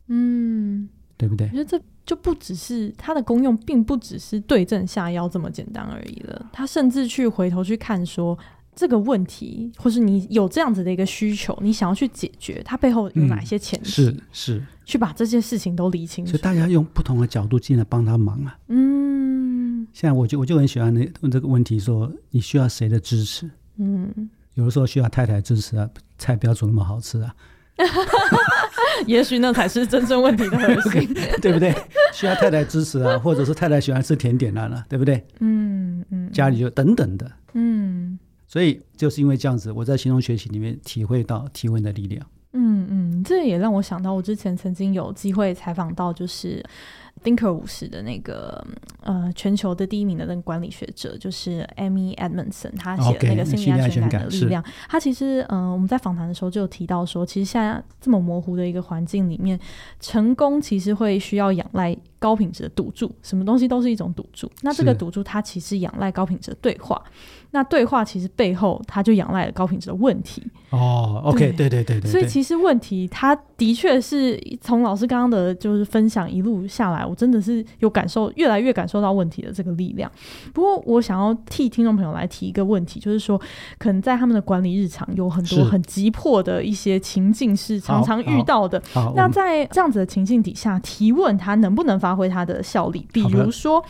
[0.07, 1.47] 嗯，对不对？
[1.47, 1.81] 我觉得这。
[2.05, 6.45] 就不只是它的功用，并不只是对症下药这么简单而已了。
[6.53, 8.37] 他甚至去回头去看说
[8.75, 14.03] 这个问题，或是你有这样子的一个需求，你想要去解决，它背后有哪些前提？
[14.03, 16.29] 嗯、是是，去把这些事情都理清楚。
[16.29, 18.55] 所以大家用不同的角度进来帮他忙啊。
[18.67, 23.49] 嗯，现在我就我就很喜欢那问这个问题说，说你需要谁的支持？
[23.77, 27.35] 嗯，有的时候需要太太支持啊，菜不要煮那么好吃啊。
[29.05, 31.73] 也许那才是真正问题的核心， 对不对？
[32.13, 35.21] 需要太太支持啊，或者是太太喜欢吃甜点啊，对不对？
[35.39, 42.25] 嗯嗯，家里就等等的，嗯，所以就是因为这样子，我在行动学习里面体会到提问的力量。
[42.53, 46.63] 嗯嗯，这也让我想到，我之前曾经有机会采访到，就是
[47.23, 48.63] Thinker 五十的那个
[49.01, 54.61] 呃全球的第一名的那个管理学者，就是 Amy Edmondson，他写的那个心理安全感的力量。
[54.61, 59.59] Okay, 他其实嗯、呃，我们在访谈的时候就有提到说，其实现在这么模糊的一个环境里面，
[59.99, 64.51] 成功其实会需要仰赖高品质的赌注，什么东西都是一种赌注。
[64.61, 67.01] 那这个赌注它其实仰赖高品质的对话。
[67.55, 70.43] 那对话其实背后，它就仰赖了高品质的问题。
[70.71, 72.11] 哦，OK，对对对对。
[72.11, 80.11] 所以其实问题，它的确是从老师刚刚的就是分享一路下来，我真的是有感受，越来越感受到问题的这个力量。
[80.53, 83.39] 不过，我想要替听众朋友来提一个问题，就是说，
[83.77, 88.83] 可能在他们的管理日常有很多很急迫的一些情境是常常遇到的。
[89.15, 93.07] 那在这样子的情境底下，提问它能不能发挥它的效力？
[93.13, 93.81] 比如说。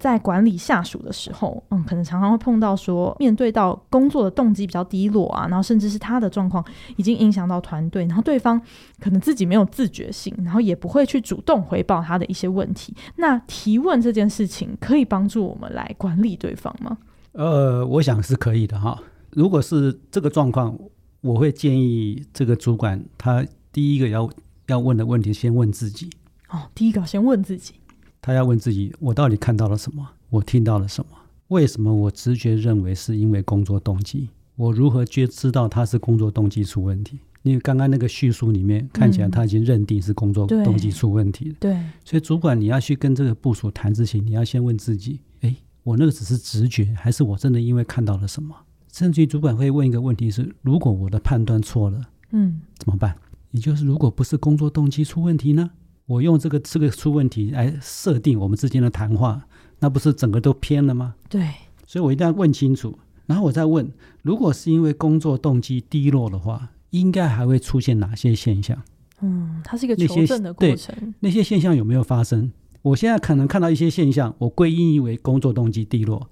[0.00, 6.64] 在管理下属的时候，嗯，可能常常会碰到说，面对到工作的动机比较低落啊，然后甚至是他的状况
[6.96, 8.60] 已经影响到团队，然后对方
[8.98, 12.96] 可能自己没有自觉性，然后也不会去主动回报他的一些问题。
[13.16, 16.96] 那提问这件事情可以帮助我们来管理对方吗？
[17.32, 18.98] 呃，我想是可以的哈。
[19.30, 20.76] 如果是这个状况，
[21.20, 24.28] 我会建议这个主管他第一个要
[24.68, 26.08] 要问的问题，先问自己。
[26.48, 27.74] 哦，第一个先问自己。
[28.20, 30.06] 他要问自己：我到底看到了什么？
[30.28, 31.16] 我听到了什么？
[31.48, 34.28] 为什么我直觉认为是因为工作动机？
[34.56, 37.18] 我如何觉知道他是工作动机出问题？
[37.42, 41.56] 因为刚刚那个叙述里面看起来他已经认定是工作动机出问题了。
[41.58, 48.54] 对，对，所以主管你要去跟这个部署谈之前，你要先问自己：诶，我那个只是直觉，还是我真的因为看到了什么？
[48.92, 52.00] 甚至于主管会问一个问题是：如果我的判断错了，
[52.32, 53.16] 嗯，怎么办？
[53.52, 55.70] 也就是如果不是工作动机出问题呢？
[56.10, 59.46] 我用这个这个出问题来设定我们之间的谈话，
[59.78, 61.14] 那不是整个都偏了吗？
[61.28, 61.48] 对，
[61.86, 63.88] 所以我一定要问清楚，然后我再问，
[64.22, 68.76] 如果是因为工作动机低落的话，应该还会出现哪些现象？
[69.20, 70.92] 嗯，它是一个求证的过程。
[70.98, 72.50] 对，那些现象有没有发生？
[72.82, 76.28] 我现在可能看到一些现象，我归因为工作动机低落。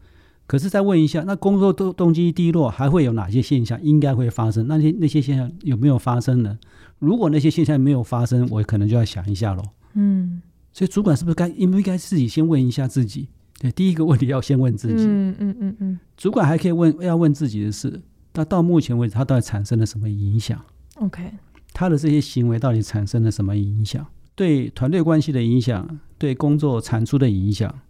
[0.49, 4.67] 可是再问一下，那工作动动机低落还会有哪些现象应该会发生？
[4.67, 6.59] 那些那些现象有没有发生呢？
[6.99, 9.63] 如果那些现象没有发生，我可能就要想一下喽。
[9.93, 10.41] 嗯，
[10.73, 13.29] 所以主管是不是该应不应该自己先问一下自己？
[13.61, 15.05] 对，第一个问题要先问自己。
[15.07, 16.01] 嗯嗯嗯嗯。
[16.17, 18.01] 主管还可以问要问自己的是，
[18.33, 20.59] 那到目前为止他到底产生了什么影响
[20.95, 21.31] ？OK，
[21.75, 24.07] 他的这些行为到底产生了什么影响？
[24.35, 27.81] 对团队关系的影响，对工作产出的影响，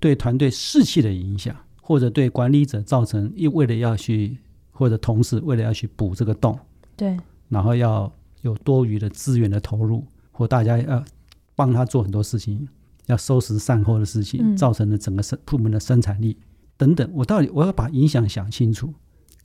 [0.00, 1.54] 对团队士气的影响，
[1.86, 4.36] 或者对管理者造成一为了要去
[4.72, 6.58] 或者同事为了要去补这个洞，
[6.96, 7.16] 对，
[7.48, 8.12] 然后要。
[8.42, 11.04] 有多余的资源的投入，或大家要
[11.56, 12.68] 帮他做很多事情，
[13.06, 16.36] 要收拾善后的事情，造成了整个生部门的生产力
[16.76, 17.10] 等等。
[17.12, 18.94] 我到底我要把影响想清楚。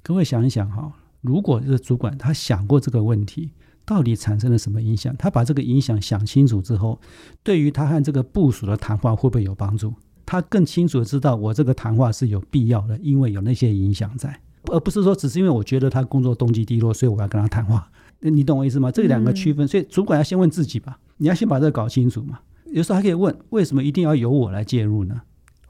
[0.03, 3.49] 各位想一想哈，如果这个主管他想过这个问题，
[3.85, 5.15] 到底产生了什么影响？
[5.17, 6.99] 他把这个影响想清楚之后，
[7.41, 9.95] 对于他和这个部署的谈话会不会有帮助？
[10.31, 14.39] 他更清楚的知道我这个谈话是有必要的，因为有那些影响在，
[14.71, 17.91] 而不是说只是因为我觉得他工作动机低落，所以我要跟他谈话。
[18.21, 18.89] 你懂我意思吗？
[18.89, 20.97] 这两个区分，所以主管要先问自己吧。
[21.17, 22.39] 你要先把这个搞清楚嘛。
[22.67, 25.21] 有时候还可以问，为什么一定要由我来介入呢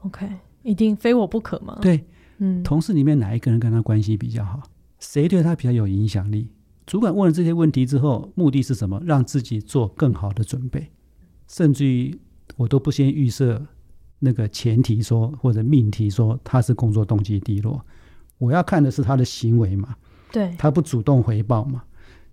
[0.04, 0.28] ？OK，
[0.62, 1.76] 一定非我不可吗？
[1.82, 2.04] 对，
[2.38, 4.62] 嗯，同事里面哪一个人跟他关系比较好？
[5.00, 6.50] 谁对他比较有影响力？
[6.86, 9.02] 主管问了这些问题之后，目的是什么？
[9.04, 10.92] 让自己做更好的准备。
[11.48, 12.16] 甚至于
[12.56, 13.66] 我都不先预设
[14.24, 17.84] 那个前提说或者命题说他是工作动机低落，
[18.38, 19.96] 我要看的是他的行为嘛。
[20.30, 21.82] 对，他不主动回报嘛。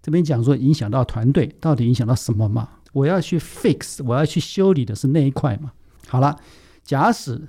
[0.01, 2.69] 这边讲说影响到团队，到底影响到什么嘛？
[2.93, 5.71] 我要去 fix，我要去修理的是那一块嘛。
[6.07, 6.39] 好了，
[6.83, 7.41] 假使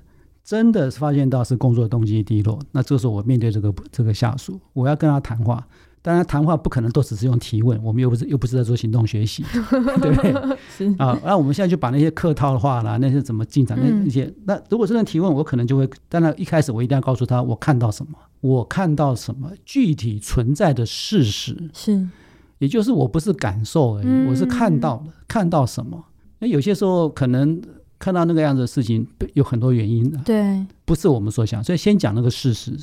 [0.43, 5.65] 真的发现到是工作动机低落，那这时候我面对这个这个下属，我要跟他谈话。
[6.03, 9.45] 当然，谈话不可能都只是用提问，我们又不是又不是在做行动学习，
[10.01, 10.33] 对不对？
[10.77, 22.09] 是啊，那我们现在就把那些客套的话啦，那些怎么进展，那那些，嗯、那如果是在提问，我可能就会，当然一开始我一定要告诉他我看到什么，我看到什么具体存在的事实是。
[22.59, 26.05] 也就是我不是感受而已，嗯、我是看到了，看到什么？
[26.41, 27.59] 那有些时候可能
[27.99, 31.65] 看到那个样子的事情，有很多原因的，对，不是我们所想。
[31.65, 32.77] 所以先讲那个事实，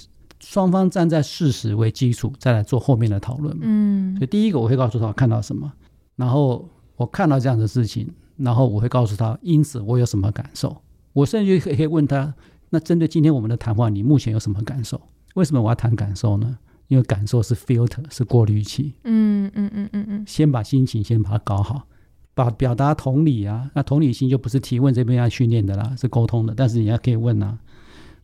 [0.49, 3.53] 双方站在事实为基础，再来做后面的讨论。
[3.59, 5.69] 嗯，所以第一个我会告诉他我看到什么，
[6.15, 10.73] 然后我看到这样的事情，然后我会告诉他，因此我有什么感受。
[11.11, 12.33] 我甚至可以问他，
[12.69, 15.01] 那针对今天我们的谈话，你目前有什么感受？
[15.35, 16.57] 为什么我要谈感受呢？
[16.87, 18.93] 因为感受是 filter，是过滤器。
[19.03, 20.23] 嗯嗯嗯嗯嗯。
[20.25, 21.85] 先把心情先把它搞好，
[22.33, 26.53] 把表达同理啊，那同理心就不是提问这边要训练的啦，是沟通的。
[26.55, 27.59] 但是你还可以问啊，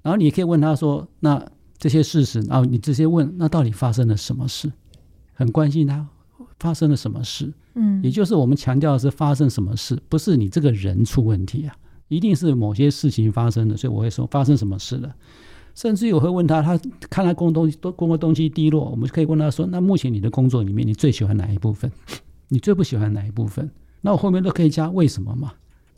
[0.01, 1.45] 然后你可以问他说：“那
[1.83, 4.71] 这些事实，然后你直接问，那到底发生了什么事？
[5.33, 6.07] 很关心他
[6.57, 7.51] 发生了什么事。
[7.75, 11.75] 嗯，也就是我们强调的是发生什么事，不是你这个人出问题啊，
[12.07, 15.13] 一定是某些事情发生的，所以我会说发生什么事了。
[15.75, 21.91] 甚至我会问他，他看他工作东西都工作动机低落，我们可以问他说：“那目前你的工作里面，你最喜欢哪一部分？
[22.47, 23.69] 你最不喜欢哪一部分？”
[23.99, 25.51] 那我后面都可以加为什么嘛？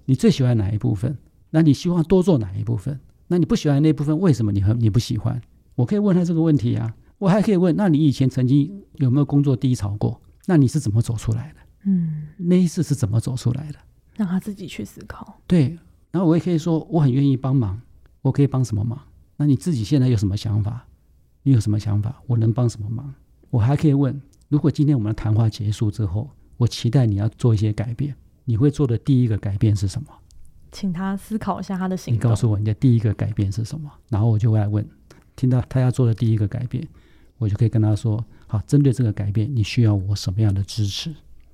[0.05, 1.15] 你最喜欢哪一部分？
[1.51, 2.99] 那你希望多做哪一部分？
[3.27, 5.39] 那你不喜欢那部分，为什么你很你不喜欢？
[5.75, 6.95] 我可以问他这个问题啊。
[7.17, 10.19] 我还可以问：那你以前曾经有没有工作低潮过？
[10.47, 11.59] 那你是怎么走出来的？
[11.83, 13.79] 嗯，那一次是怎么走出来的？
[14.15, 15.39] 让他自己去思考。
[15.47, 15.77] 对，
[16.11, 17.81] 然后我也可以说：我很愿意帮忙，
[18.21, 18.99] 我可以帮什么忙？
[19.37, 20.85] 那你自己现在有什么想法？
[21.43, 22.21] 你有什么想法？
[22.27, 23.13] 我能帮什么忙？
[23.49, 30.07] 我还可以问：如果今天我们的谈话结束之后，我期待你要做一些改变，你会做的第一个改变是什么？
[30.71, 32.17] 请他思考一下他的行动。
[32.17, 33.89] 你告诉我你的第一个改变是什么？
[34.09, 34.85] 然后我就会来问，
[35.35, 36.87] 听到他要做的第一个改变，
[37.37, 41.13] 我就可以跟他说：好，针对这个改变，你需要我什么样的支持？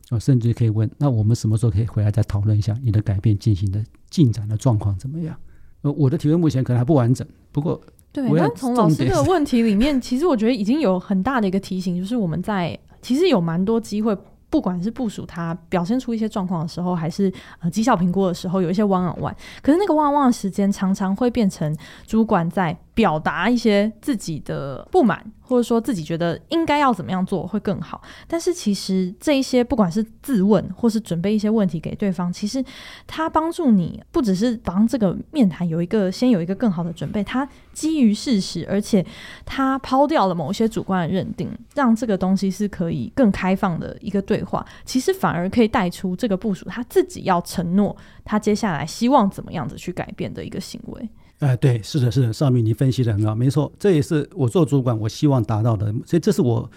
[0.09, 5.35] 我甚至可以问：那我们什么时候可以回来再讨论一下你的改变进行的进展的状况怎么样？
[5.83, 14.15] 呃，我的提问目前可能还不完整，不过对，但从老师这个问题里面，其实我觉得已经有很大的一个提醒，就是我们在其实有蛮多机会，
[14.49, 21.73] 不管是部署他表现出一些状况的时候，还是呃绩效评估的时候，有一些 one on one，可是那个 one on one 的时间常常会变成
[22.05, 25.25] 主管在表达一些自己的不满。
[25.43, 32.63] 或者说自己觉得应该要怎么样做会更好，但是其实这一些不管是自问或是准备一些问题给对方，其实
[33.05, 39.05] 他帮助你不只是帮这个面谈有一个先有一个更好的准备，他基于事实，而且
[39.45, 51.09] 他抛掉了某些主观的认定，让这个东西是可以更开放的一个对话，其实反而可以带出这个部署他自己要承诺他接下来希望怎么样子去改变的一个行为。
[51.41, 56.69] 哎、呃，对，是的，是的，上面，你分析的很好，没错，这也是我做主管我希望达到的，所以这是我，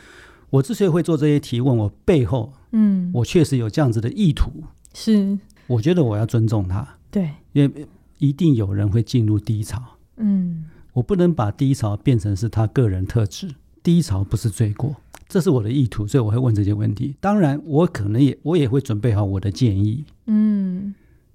[0.49, 4.51] 我之所以会做这些提问，我背后，嗯，我确实有这样子的意图，
[4.95, 7.87] 是，我觉得我要尊重他，对，因为
[8.19, 9.83] 一定有人会进入低潮，
[10.17, 14.97] 嗯，我不能把低潮变成是他个人特质，低潮不是罪过，
[15.29, 20.95] 这是我的意图，所以我会问这些问题，当然，我可能也我也会准备好我的建议，嗯，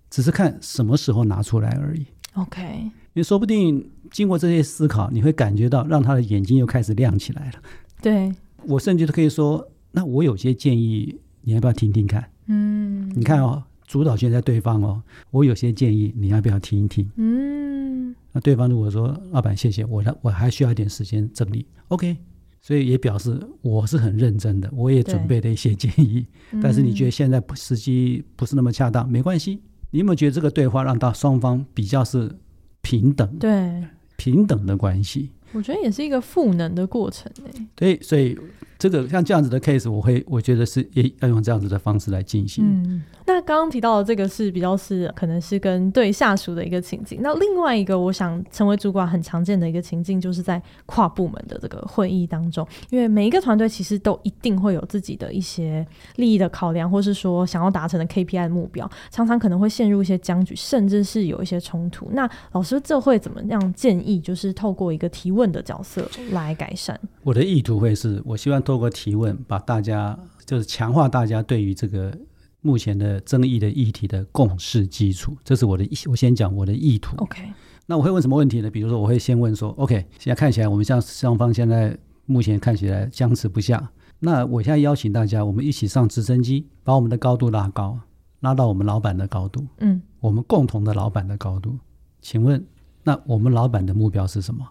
[0.09, 2.91] 只是看什么时候拿出来而已，OK。
[3.13, 7.61] 你说不定经过这些思考，你会感觉到让他的眼睛又开始亮起来了。
[8.01, 8.31] 对，
[8.65, 12.29] 我甚至都可以说，那我有些建议，你要不要听听看？
[12.47, 17.09] 嗯，你看哦，主导权在对方哦，我有些建议，你要不要听一听？
[17.17, 21.65] 嗯，那对方如果说老板谢谢我，我还需要一点时间整理。
[21.89, 22.15] OK，
[22.61, 26.25] 所以也表示我是很认真的，我也准备了一些建议。
[26.61, 29.61] 但是你觉得现在时机不是那么恰当，没关系。
[29.91, 32.37] 你有没有觉得这个对话让到双方比较是？
[32.81, 33.83] 平等，对，
[34.15, 37.67] 平等的关系，我觉得也是一个赋能的过程诶。
[37.75, 38.39] 对，所以。
[38.79, 42.63] 这个像这样子的 case，我会我觉得是也要用这样子的方式来进行。
[42.65, 47.19] 嗯，那刚刚提到的这个是比较是可能是跟对下属的一个情境。
[47.21, 62.09] 那另外一个，我想成为主管很常见的一个情境，就是在跨部门的这个会议当中，因为每一个团队其实都一定会有自己的一些利益的考量，或是说想要达成的 KPI 的目标，常常可能会陷入一些僵局，甚至是有一些冲突。
[62.13, 64.21] 那老师这会怎么样建议？
[64.21, 66.97] 就是透过一个提问的角色来改善。
[67.23, 68.63] 我的意图会是我希望。
[68.69, 72.15] 透过提问，把大家就是强化大家对于这个
[72.61, 75.97] 目前的争议的议题的共识基础，这是我的意。
[76.05, 77.17] 我先讲我的意图。
[77.17, 77.51] OK，
[77.87, 78.69] 那我会问什么问题呢？
[78.69, 83.89] 比如说，我会先问说：OK，现在看起来我们像双方现在目前看起来僵持不下。
[84.19, 87.99] 那我现在邀请大家，我们一起上直升机，把我们的高度拉高，
[88.41, 89.65] 拉到我们老板的高度。
[89.79, 91.75] 嗯，我们共同的老板的高度。
[92.21, 92.63] 请问，
[93.01, 94.63] 那我们老板的目标是什么？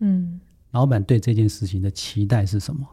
[0.00, 0.38] 嗯，
[0.72, 2.86] 老板对这件事情的期待是什么？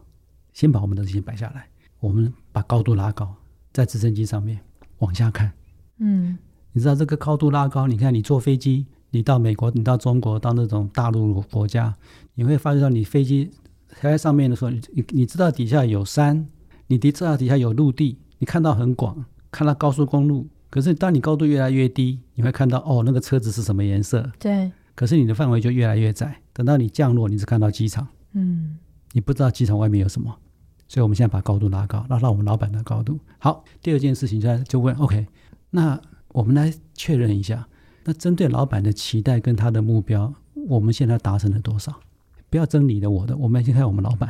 [0.54, 1.66] 先把我们的事情摆下来，
[2.00, 3.34] 我们把高度拉高，
[3.72, 4.58] 在直升机上面
[5.00, 5.52] 往下看。
[5.98, 6.38] 嗯，
[6.72, 11.94] 你知道这个高度拉高，你看你坐飞机，你到美国，你到中国，到那种大陆国家，
[12.34, 13.50] 你会发现到你飞机
[14.00, 16.48] 在上面的时候，你你知道底下有山，
[16.86, 20.46] 你知道底下有陆地，你看到很广，看到高速公路。
[20.70, 24.30] 可是当你高度越来越低，你会看到哦，那个车子是什么颜色？
[24.38, 24.70] 对。
[24.94, 28.06] 可是你的范围就越来越窄，等到你降落，你只看到机场。
[28.32, 28.78] 嗯。
[29.12, 30.36] 你不知道机场外面有什么。
[30.86, 33.18] 所以，我们现在把高度拉高，拉到我们老板的高度。
[33.38, 35.26] 好，第二件事情就就问：OK，
[35.70, 37.66] 那我们来确认一下，
[38.04, 40.32] 那针对老板的期待跟他的目标，
[40.68, 41.94] 我们现在达成了多少？
[42.50, 44.28] 不要争你的我的，我们先看我们老板。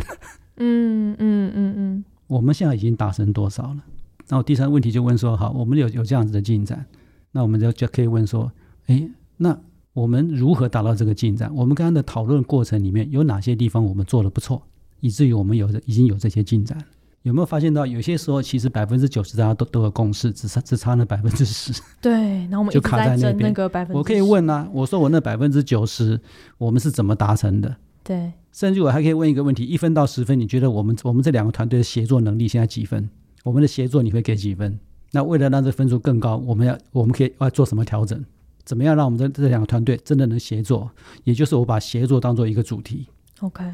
[0.57, 3.85] 嗯嗯嗯嗯，我们现在已经达成多少了？
[4.29, 6.87] 然后第三个问题就问说：好，我们有有这样子的进展，
[7.33, 8.51] 那我们就就可以问说：
[8.87, 9.59] 诶，那
[9.93, 11.55] 我们如何达到这个进展？
[11.55, 14.63] 我们刚刚的讨论过程里面有哪些地方我们做的不错？
[15.01, 16.79] 以至于我们有已经有这些进展，
[17.23, 21.73] 有没有发现到有些时候其实百分之九十大家都都有共识，只差只差那百分之十。
[22.01, 23.49] 对，然后我们就卡在那边。
[23.49, 26.21] 那个百分，我可以问啊，我说我那百分之九十，
[26.59, 27.77] 我们是怎么达成的？
[28.03, 33.09] 对，甚至我还可以问一个问题：一分到十分，你觉得我们我们这两个团队的协作能力现在几分？
[33.43, 34.79] 我们的协作你会给几分？
[35.13, 38.23] 那为了让这分数更高，我们要我们可以要做什么调整？
[38.65, 40.91] 怎么样让我们这这两个团队真的能协作？
[41.25, 43.07] 也就是我把协作当做一个主题。
[43.41, 43.65] OK。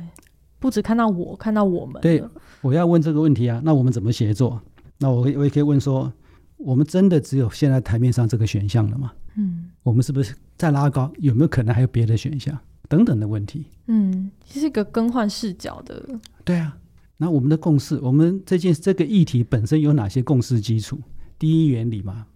[0.60, 2.00] 不只看到我，看到我们。
[2.00, 2.22] 对，
[2.60, 3.60] 我要问这个问题啊。
[3.64, 4.60] 那我们怎么协作？
[4.98, 6.12] 那我我也可以问说，
[6.58, 9.10] 我们真的只有现在台面上这个选项了吗？
[9.36, 11.10] 嗯，我们是不是再拉高？
[11.18, 12.56] 有没有可能还有别的选项？
[12.88, 13.64] 等等的问题。
[13.86, 16.06] 嗯，这是一个更换视角的。
[16.44, 16.76] 对啊。
[17.16, 20.98] 那我们的共识，我们这件这个议题本身有哪些共识基础？
[21.38, 22.26] 第一原理嘛，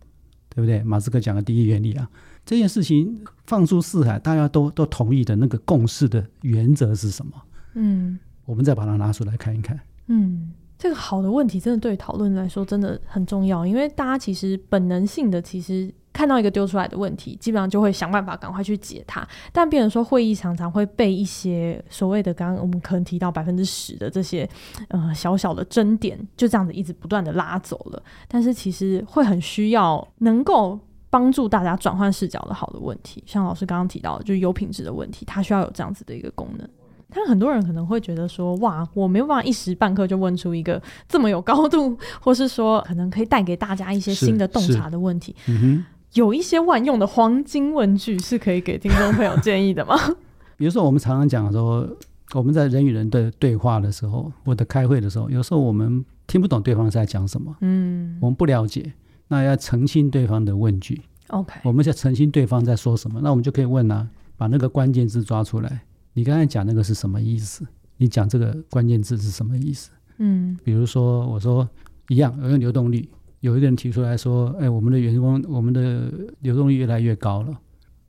[0.51, 0.83] 对不对？
[0.83, 2.07] 马斯克讲的第一原理啊，
[2.45, 7.33] 这件事情放诸四海，大家都都同意的那个共识的原则是什么？
[7.75, 9.79] 嗯，我们再把它拿出来看一看。
[10.07, 19.27] 嗯，这个好的问题，真的对讨论来说真的很重要，因为大家其实本能性的，其实看到一个丢出来的问题，基本上就会想办法赶快去解它。
[19.53, 24.49] 但变成说会议常常会被一些所谓的刚刚我们可能提到百分之十的这些
[24.89, 28.03] 呃小小的争点，就这样子一直不断的拉走了。
[28.29, 30.79] 但是其实会很需要能够
[31.11, 36.69] 帮助大家转换视角的好的问题，像老师刚刚提到的，就是有品质的问题，它需要有这样子的一个功能。
[37.15, 45.35] 但很多人可能会觉得说，哇，我没有办法一时半刻就问出一个这么有高度， 或是说可能可以带给大家一些新的洞察的问题。
[45.47, 45.85] 嗯、
[46.15, 49.97] 有一些万用的黄金问句是可以给听众朋友建议的吗？
[50.57, 51.89] 比如说，我们常常讲说，
[52.33, 58.93] 我们在人与人的对话的时候，或者开会的时候，有时候我们听不懂对方在讲什么，嗯，我们不了解，
[59.29, 61.01] 那要澄清对方的问句。
[61.29, 64.07] OK，我们要澄清对方在说什么，那我们就可以问啊，
[64.37, 65.83] 把那个关键字抓出来。
[66.15, 67.67] 你刚才讲那个是什么意思？
[67.97, 69.91] 你讲这个关键字是什么意思？
[70.19, 71.69] 嗯，比如说我说
[72.09, 73.09] 一样，有个流动率，
[73.41, 76.11] 有一个人提出来说，哎，我们的员工，我们的
[76.41, 77.59] 流动率越来越高了，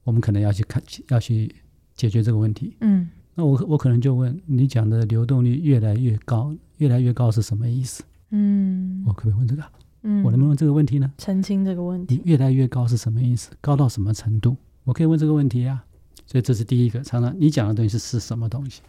[0.03, 1.53] 我们可能要去看，要去
[1.95, 2.77] 解决这个问题。
[2.81, 8.03] 嗯，那我我可能就问你讲的流动率越来越高，越来越高是什么意思？
[8.29, 9.63] 嗯，我可不可以问这个？
[10.03, 11.11] 嗯，我能不能问这个问题呢？
[11.17, 12.21] 澄清这个问题。
[12.23, 13.49] 你越来越高是什么意思？
[13.61, 14.55] 高到什么程度？
[14.83, 15.83] 我可以问这个问题呀。
[16.26, 18.82] 所以这是第一个，常常你讲的东西是是什么东西？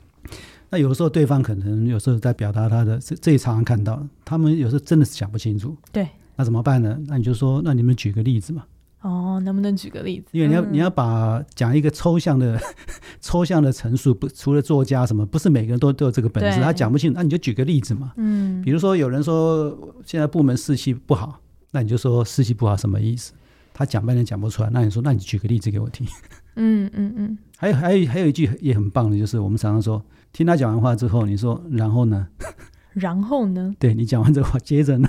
[0.71, 5.77] 那有的时候对方可能有时候在表达他的，这这也常常看到，他们有时候真的是讲不清楚。
[5.93, 6.99] 对，那怎么办呢？
[7.07, 8.65] 那你就说，那你们举个例子嘛。
[9.03, 10.27] 哦，能不能举个例子？
[10.33, 12.59] 因为你要、嗯、你要把讲一个抽象的
[13.21, 18.13] 抽象的陈述，不除了作家什么，不是每个人都都有这个本事，他讲不清楚，那你就举个例子嘛。
[18.17, 21.39] 嗯，比如说有人说现在部门士气不好，
[21.71, 23.33] 那你就说士气不好什么意思？
[23.73, 26.05] 他讲半天讲不出来，那你说，那你举个例子给我听。
[26.57, 30.03] 嗯嗯嗯，还有还有还有一句也很棒的，就是我们常常说，
[30.33, 32.27] 听他讲完话之后，你说然后呢？
[32.93, 33.75] 然后呢？
[33.79, 35.09] 对，你讲完这个话，接着呢？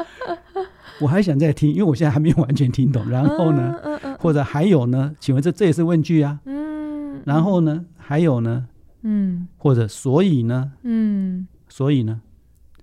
[1.00, 3.08] 我还想再听，因为我现在还没有完全听懂。
[3.08, 3.74] 然后呢？
[4.18, 5.14] 或者还有呢？
[5.20, 6.40] 请问这这也是问句啊？
[6.44, 7.22] 嗯。
[7.24, 7.84] 然后呢？
[7.96, 8.66] 还有呢？
[9.02, 9.48] 嗯。
[9.56, 10.72] 或者所以呢？
[10.82, 11.46] 嗯。
[11.68, 12.20] 所以呢？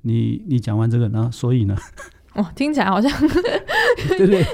[0.02, 1.76] 你你讲完这个，然后所以呢？
[2.36, 3.12] 哦，听起来好像
[4.18, 4.46] 对不对？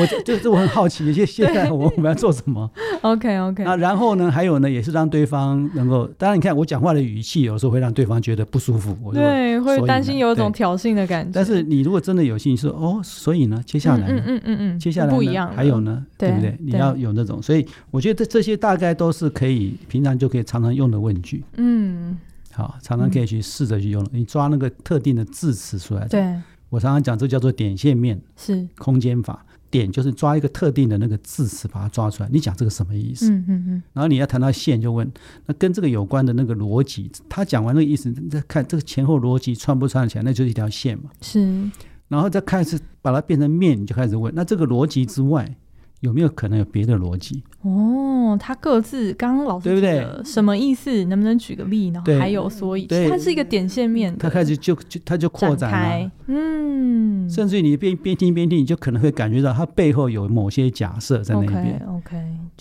[0.00, 2.70] 我就就是我很好奇，现 现在我们要做什么
[3.02, 3.64] ？OK OK。
[3.64, 4.30] 那然后呢？
[4.30, 4.70] 还有呢？
[4.70, 8.96] 也是让对方能够，当然你看我讲话的语气，有时候会让对方觉得不舒服。
[9.02, 11.30] 我对，会担心有一种挑衅的感觉。
[11.34, 16.56] 但是你如果真的有兴趣说哦，所以呢，接下来呢，嗯嗯嗯嗯，接下来呢，不一样，还有呢，对不对？
[16.60, 21.42] 你要有那种，所以我觉得这这些大概都是可以平常就可以常常用的问句。
[21.56, 22.16] 嗯，
[22.52, 24.06] 好，常常可以去试着去用。
[24.12, 26.06] 你抓那个特定的字词出来。
[26.06, 26.34] 对。
[26.68, 29.44] 我常常讲，这叫做点线面，是空间法。
[29.70, 32.28] 点就是抓一个特定的那个字词，把它抓出来。
[32.32, 33.30] 你讲这个什么意思？
[33.30, 33.82] 嗯嗯嗯。
[33.92, 35.10] 然后你要谈到线，就问
[35.44, 37.10] 那跟这个有关的那个逻辑。
[37.28, 41.10] 他讲完那个意思，你再看这个前后逻辑串不串起来，那就是一条线嘛。
[41.20, 41.70] 是。
[42.08, 45.54] 然后再开始把它变成面，你就开始问，那这个逻辑之外。
[46.00, 47.42] 有没有可能有别的逻辑？
[47.62, 50.06] 哦，他各自刚刚老师对不对？
[50.24, 51.04] 什么意思？
[51.06, 51.88] 能不能举个例？
[51.88, 54.16] 然后还有所以，它是一个点线面。
[54.16, 61.82] 他开始就就他就扩展了，嗯，甚至于你边边听边听，你就可能会感觉到它背后有某些假设在那边。
[61.88, 62.16] OK，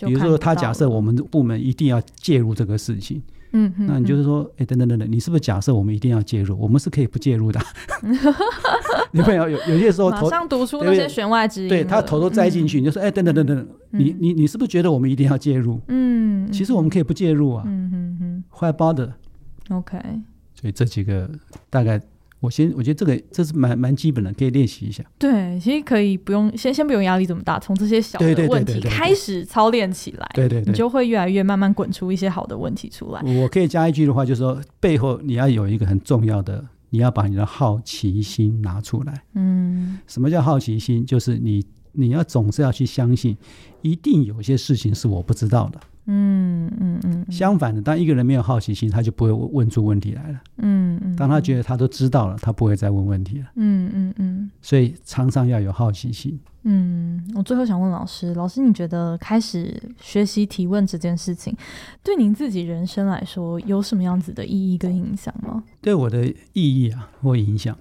[0.07, 3.21] 比如说他假设我们的部门一定要介入这个事情。
[3.51, 6.57] 嗯，那你就是说，哎，等等等等，你是不是假设我们一定要介入？
[6.59, 7.59] 我们是可以不介入的。
[9.11, 15.79] 你会有有有些时候头马上读出那些弦外之音，对他头都栽进去，你就说，哎，等等等等，你你你是不是觉得我们一定要介入？
[15.87, 17.63] 嗯，其实我们可以不介入啊。
[17.65, 19.97] 嗯嗯嗯，Why bother？OK。
[20.53, 21.29] 所以这几个
[21.69, 22.01] 大概。
[22.39, 25.03] 我先，我觉得这个这是蛮蛮基本的，可以练习一下。
[25.17, 33.21] 对，其实可以不用先先不用压力这么大，从这些小的问题开始操练起来，对对，对，你就会越来越慢慢滚出一些好的问题出来。
[33.23, 39.23] 我可以加一句的话，就是说背后你要有一个很重要的你要把你的好奇心拿出来。
[39.33, 41.03] 嗯，什么叫好奇心？
[41.05, 43.35] 就是你你要总是要去相信，
[43.81, 45.79] 一定有些事情是我不知道的。
[46.07, 47.25] 嗯嗯嗯。
[47.31, 50.39] 相反的，当一个人没有好奇心，他就不会问出问题来了。
[50.57, 51.15] 嗯嗯。
[51.15, 53.45] 当他觉得他都知道了，他不会再问问题了。
[53.55, 54.51] 嗯嗯嗯。
[54.61, 56.39] 所以常常要有好奇心。
[56.69, 61.55] 嗯，我最后想问老师，老师你觉得开始学习提问这件事情，
[62.03, 65.63] 对您自己人生来说有什么样子的意义跟影响吗？
[65.81, 67.77] 对我的意义啊，或影响，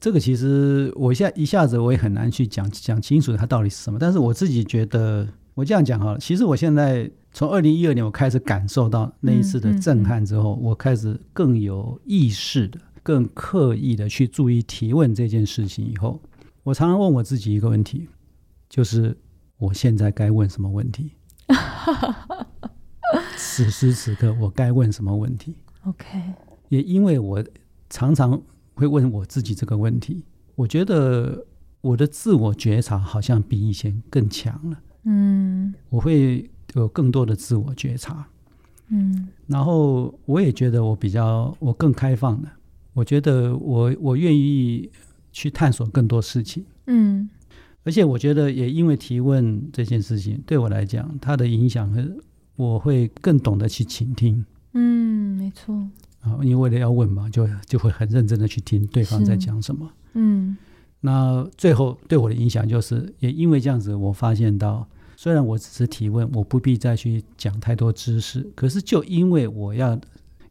[0.00, 3.98] 这个其实我现在一下子我也很难去讲讲清楚它到底是什么。
[3.98, 7.10] 但是我自己觉得，我这样讲好了，其实我现在。
[7.34, 15.86] 从二零一二年我开始感受到那一次的震撼之后，嗯嗯嗯、我开始更有意识的、更刻意的去注意提问这件事情。
[15.86, 16.20] 以后，
[16.62, 18.06] 我常常问我自己一个问题，
[18.68, 19.16] 就是
[19.56, 21.12] 我现在该问什么问题？
[23.36, 25.56] 此时此刻我该问什么问题
[25.86, 26.04] ？OK。
[26.68, 27.42] 也因为我
[27.88, 28.40] 常常
[28.74, 30.24] 会问我自己这个问题，
[30.54, 31.46] 我觉得
[31.80, 34.78] 我的自我觉察好像比以前更强了。
[35.04, 36.50] 嗯，我会。
[36.74, 38.26] 有更多的自我觉察，
[38.88, 42.48] 嗯，然后我也觉得我比较我更开放的，
[42.94, 44.90] 我觉得我我愿意
[45.32, 47.28] 去探索更多事情，嗯，
[47.84, 52.02] 而且我觉得也因为提问这件事情对我来讲，它的影响和
[52.56, 55.74] 我会更懂得去倾听，嗯，没错，
[56.20, 60.56] 啊，因为为了要问嘛，就就会很认真的去听对方在讲什么，嗯，
[61.00, 64.88] 那最后对我的影响就是，也因为这样子，我发现到。
[65.22, 69.96] 虽然我只是提问，我不必再去讲太多知识，可是就因为我要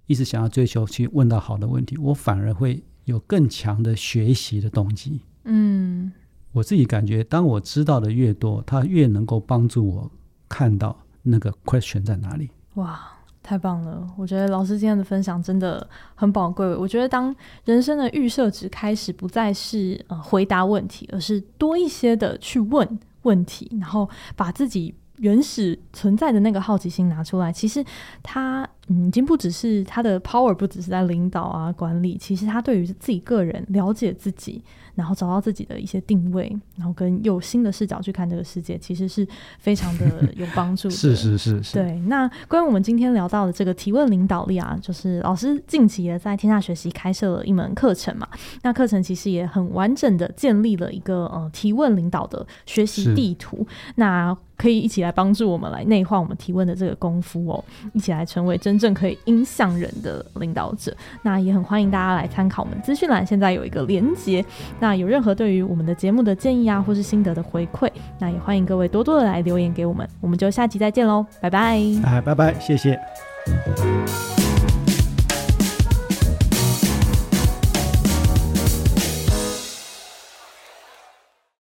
[0.08, 5.20] 一直想要追求去问到好的问题，我反而会有更强的学习的动机。
[5.44, 6.10] 嗯，
[6.54, 10.10] 我自己感觉，当我知道的越多，它越能够帮助我
[10.48, 12.50] 看到那个 question 在哪里。
[12.76, 12.98] 哇，
[13.44, 14.10] 太棒了！
[14.18, 16.66] 我觉得老师今天的分享真的很宝贵。
[16.78, 22.98] 我觉得当人生的预设值开始不再是呃回答问题，而是多一些的去问。
[23.24, 27.84] 问题，然后把自己原始存在的那个好奇心拿出来，其实
[28.22, 28.68] 他。
[28.88, 34.62] 嗯，已经不只是他的 power，不只是在领导啊管理，其实他对于自己个人了解自己，
[34.96, 39.28] 然后找到自己的一些定位，然后跟有新的视角去看这个世界，其实是
[39.60, 40.94] 非常的有帮助的。
[40.96, 41.74] 是是是是。
[41.74, 48.28] 对，那关于我们今天聊到的这个提问领导力啊，就是老师近期也在天下学习开设了一门课程嘛，
[48.64, 53.66] 那课程其实也很完整的建立了一个呃提问领导的学习地图，
[53.96, 58.82] 那可以一起来帮助我们来内化我们提问的这个功夫哦，一起来成为真。
[58.82, 60.92] 正可以影响人的领导者，
[61.22, 64.44] 那也很欢迎大家来参考我们资讯栏，现在有一个连接。
[64.80, 67.88] 那有任何对于我们的节目的建议啊，或是心得的回馈，
[68.18, 70.10] 那也欢迎各位多多的来留言给我们。
[70.20, 71.80] 我们就下期再见喽，拜拜！
[72.04, 73.00] 哎，拜拜，谢谢。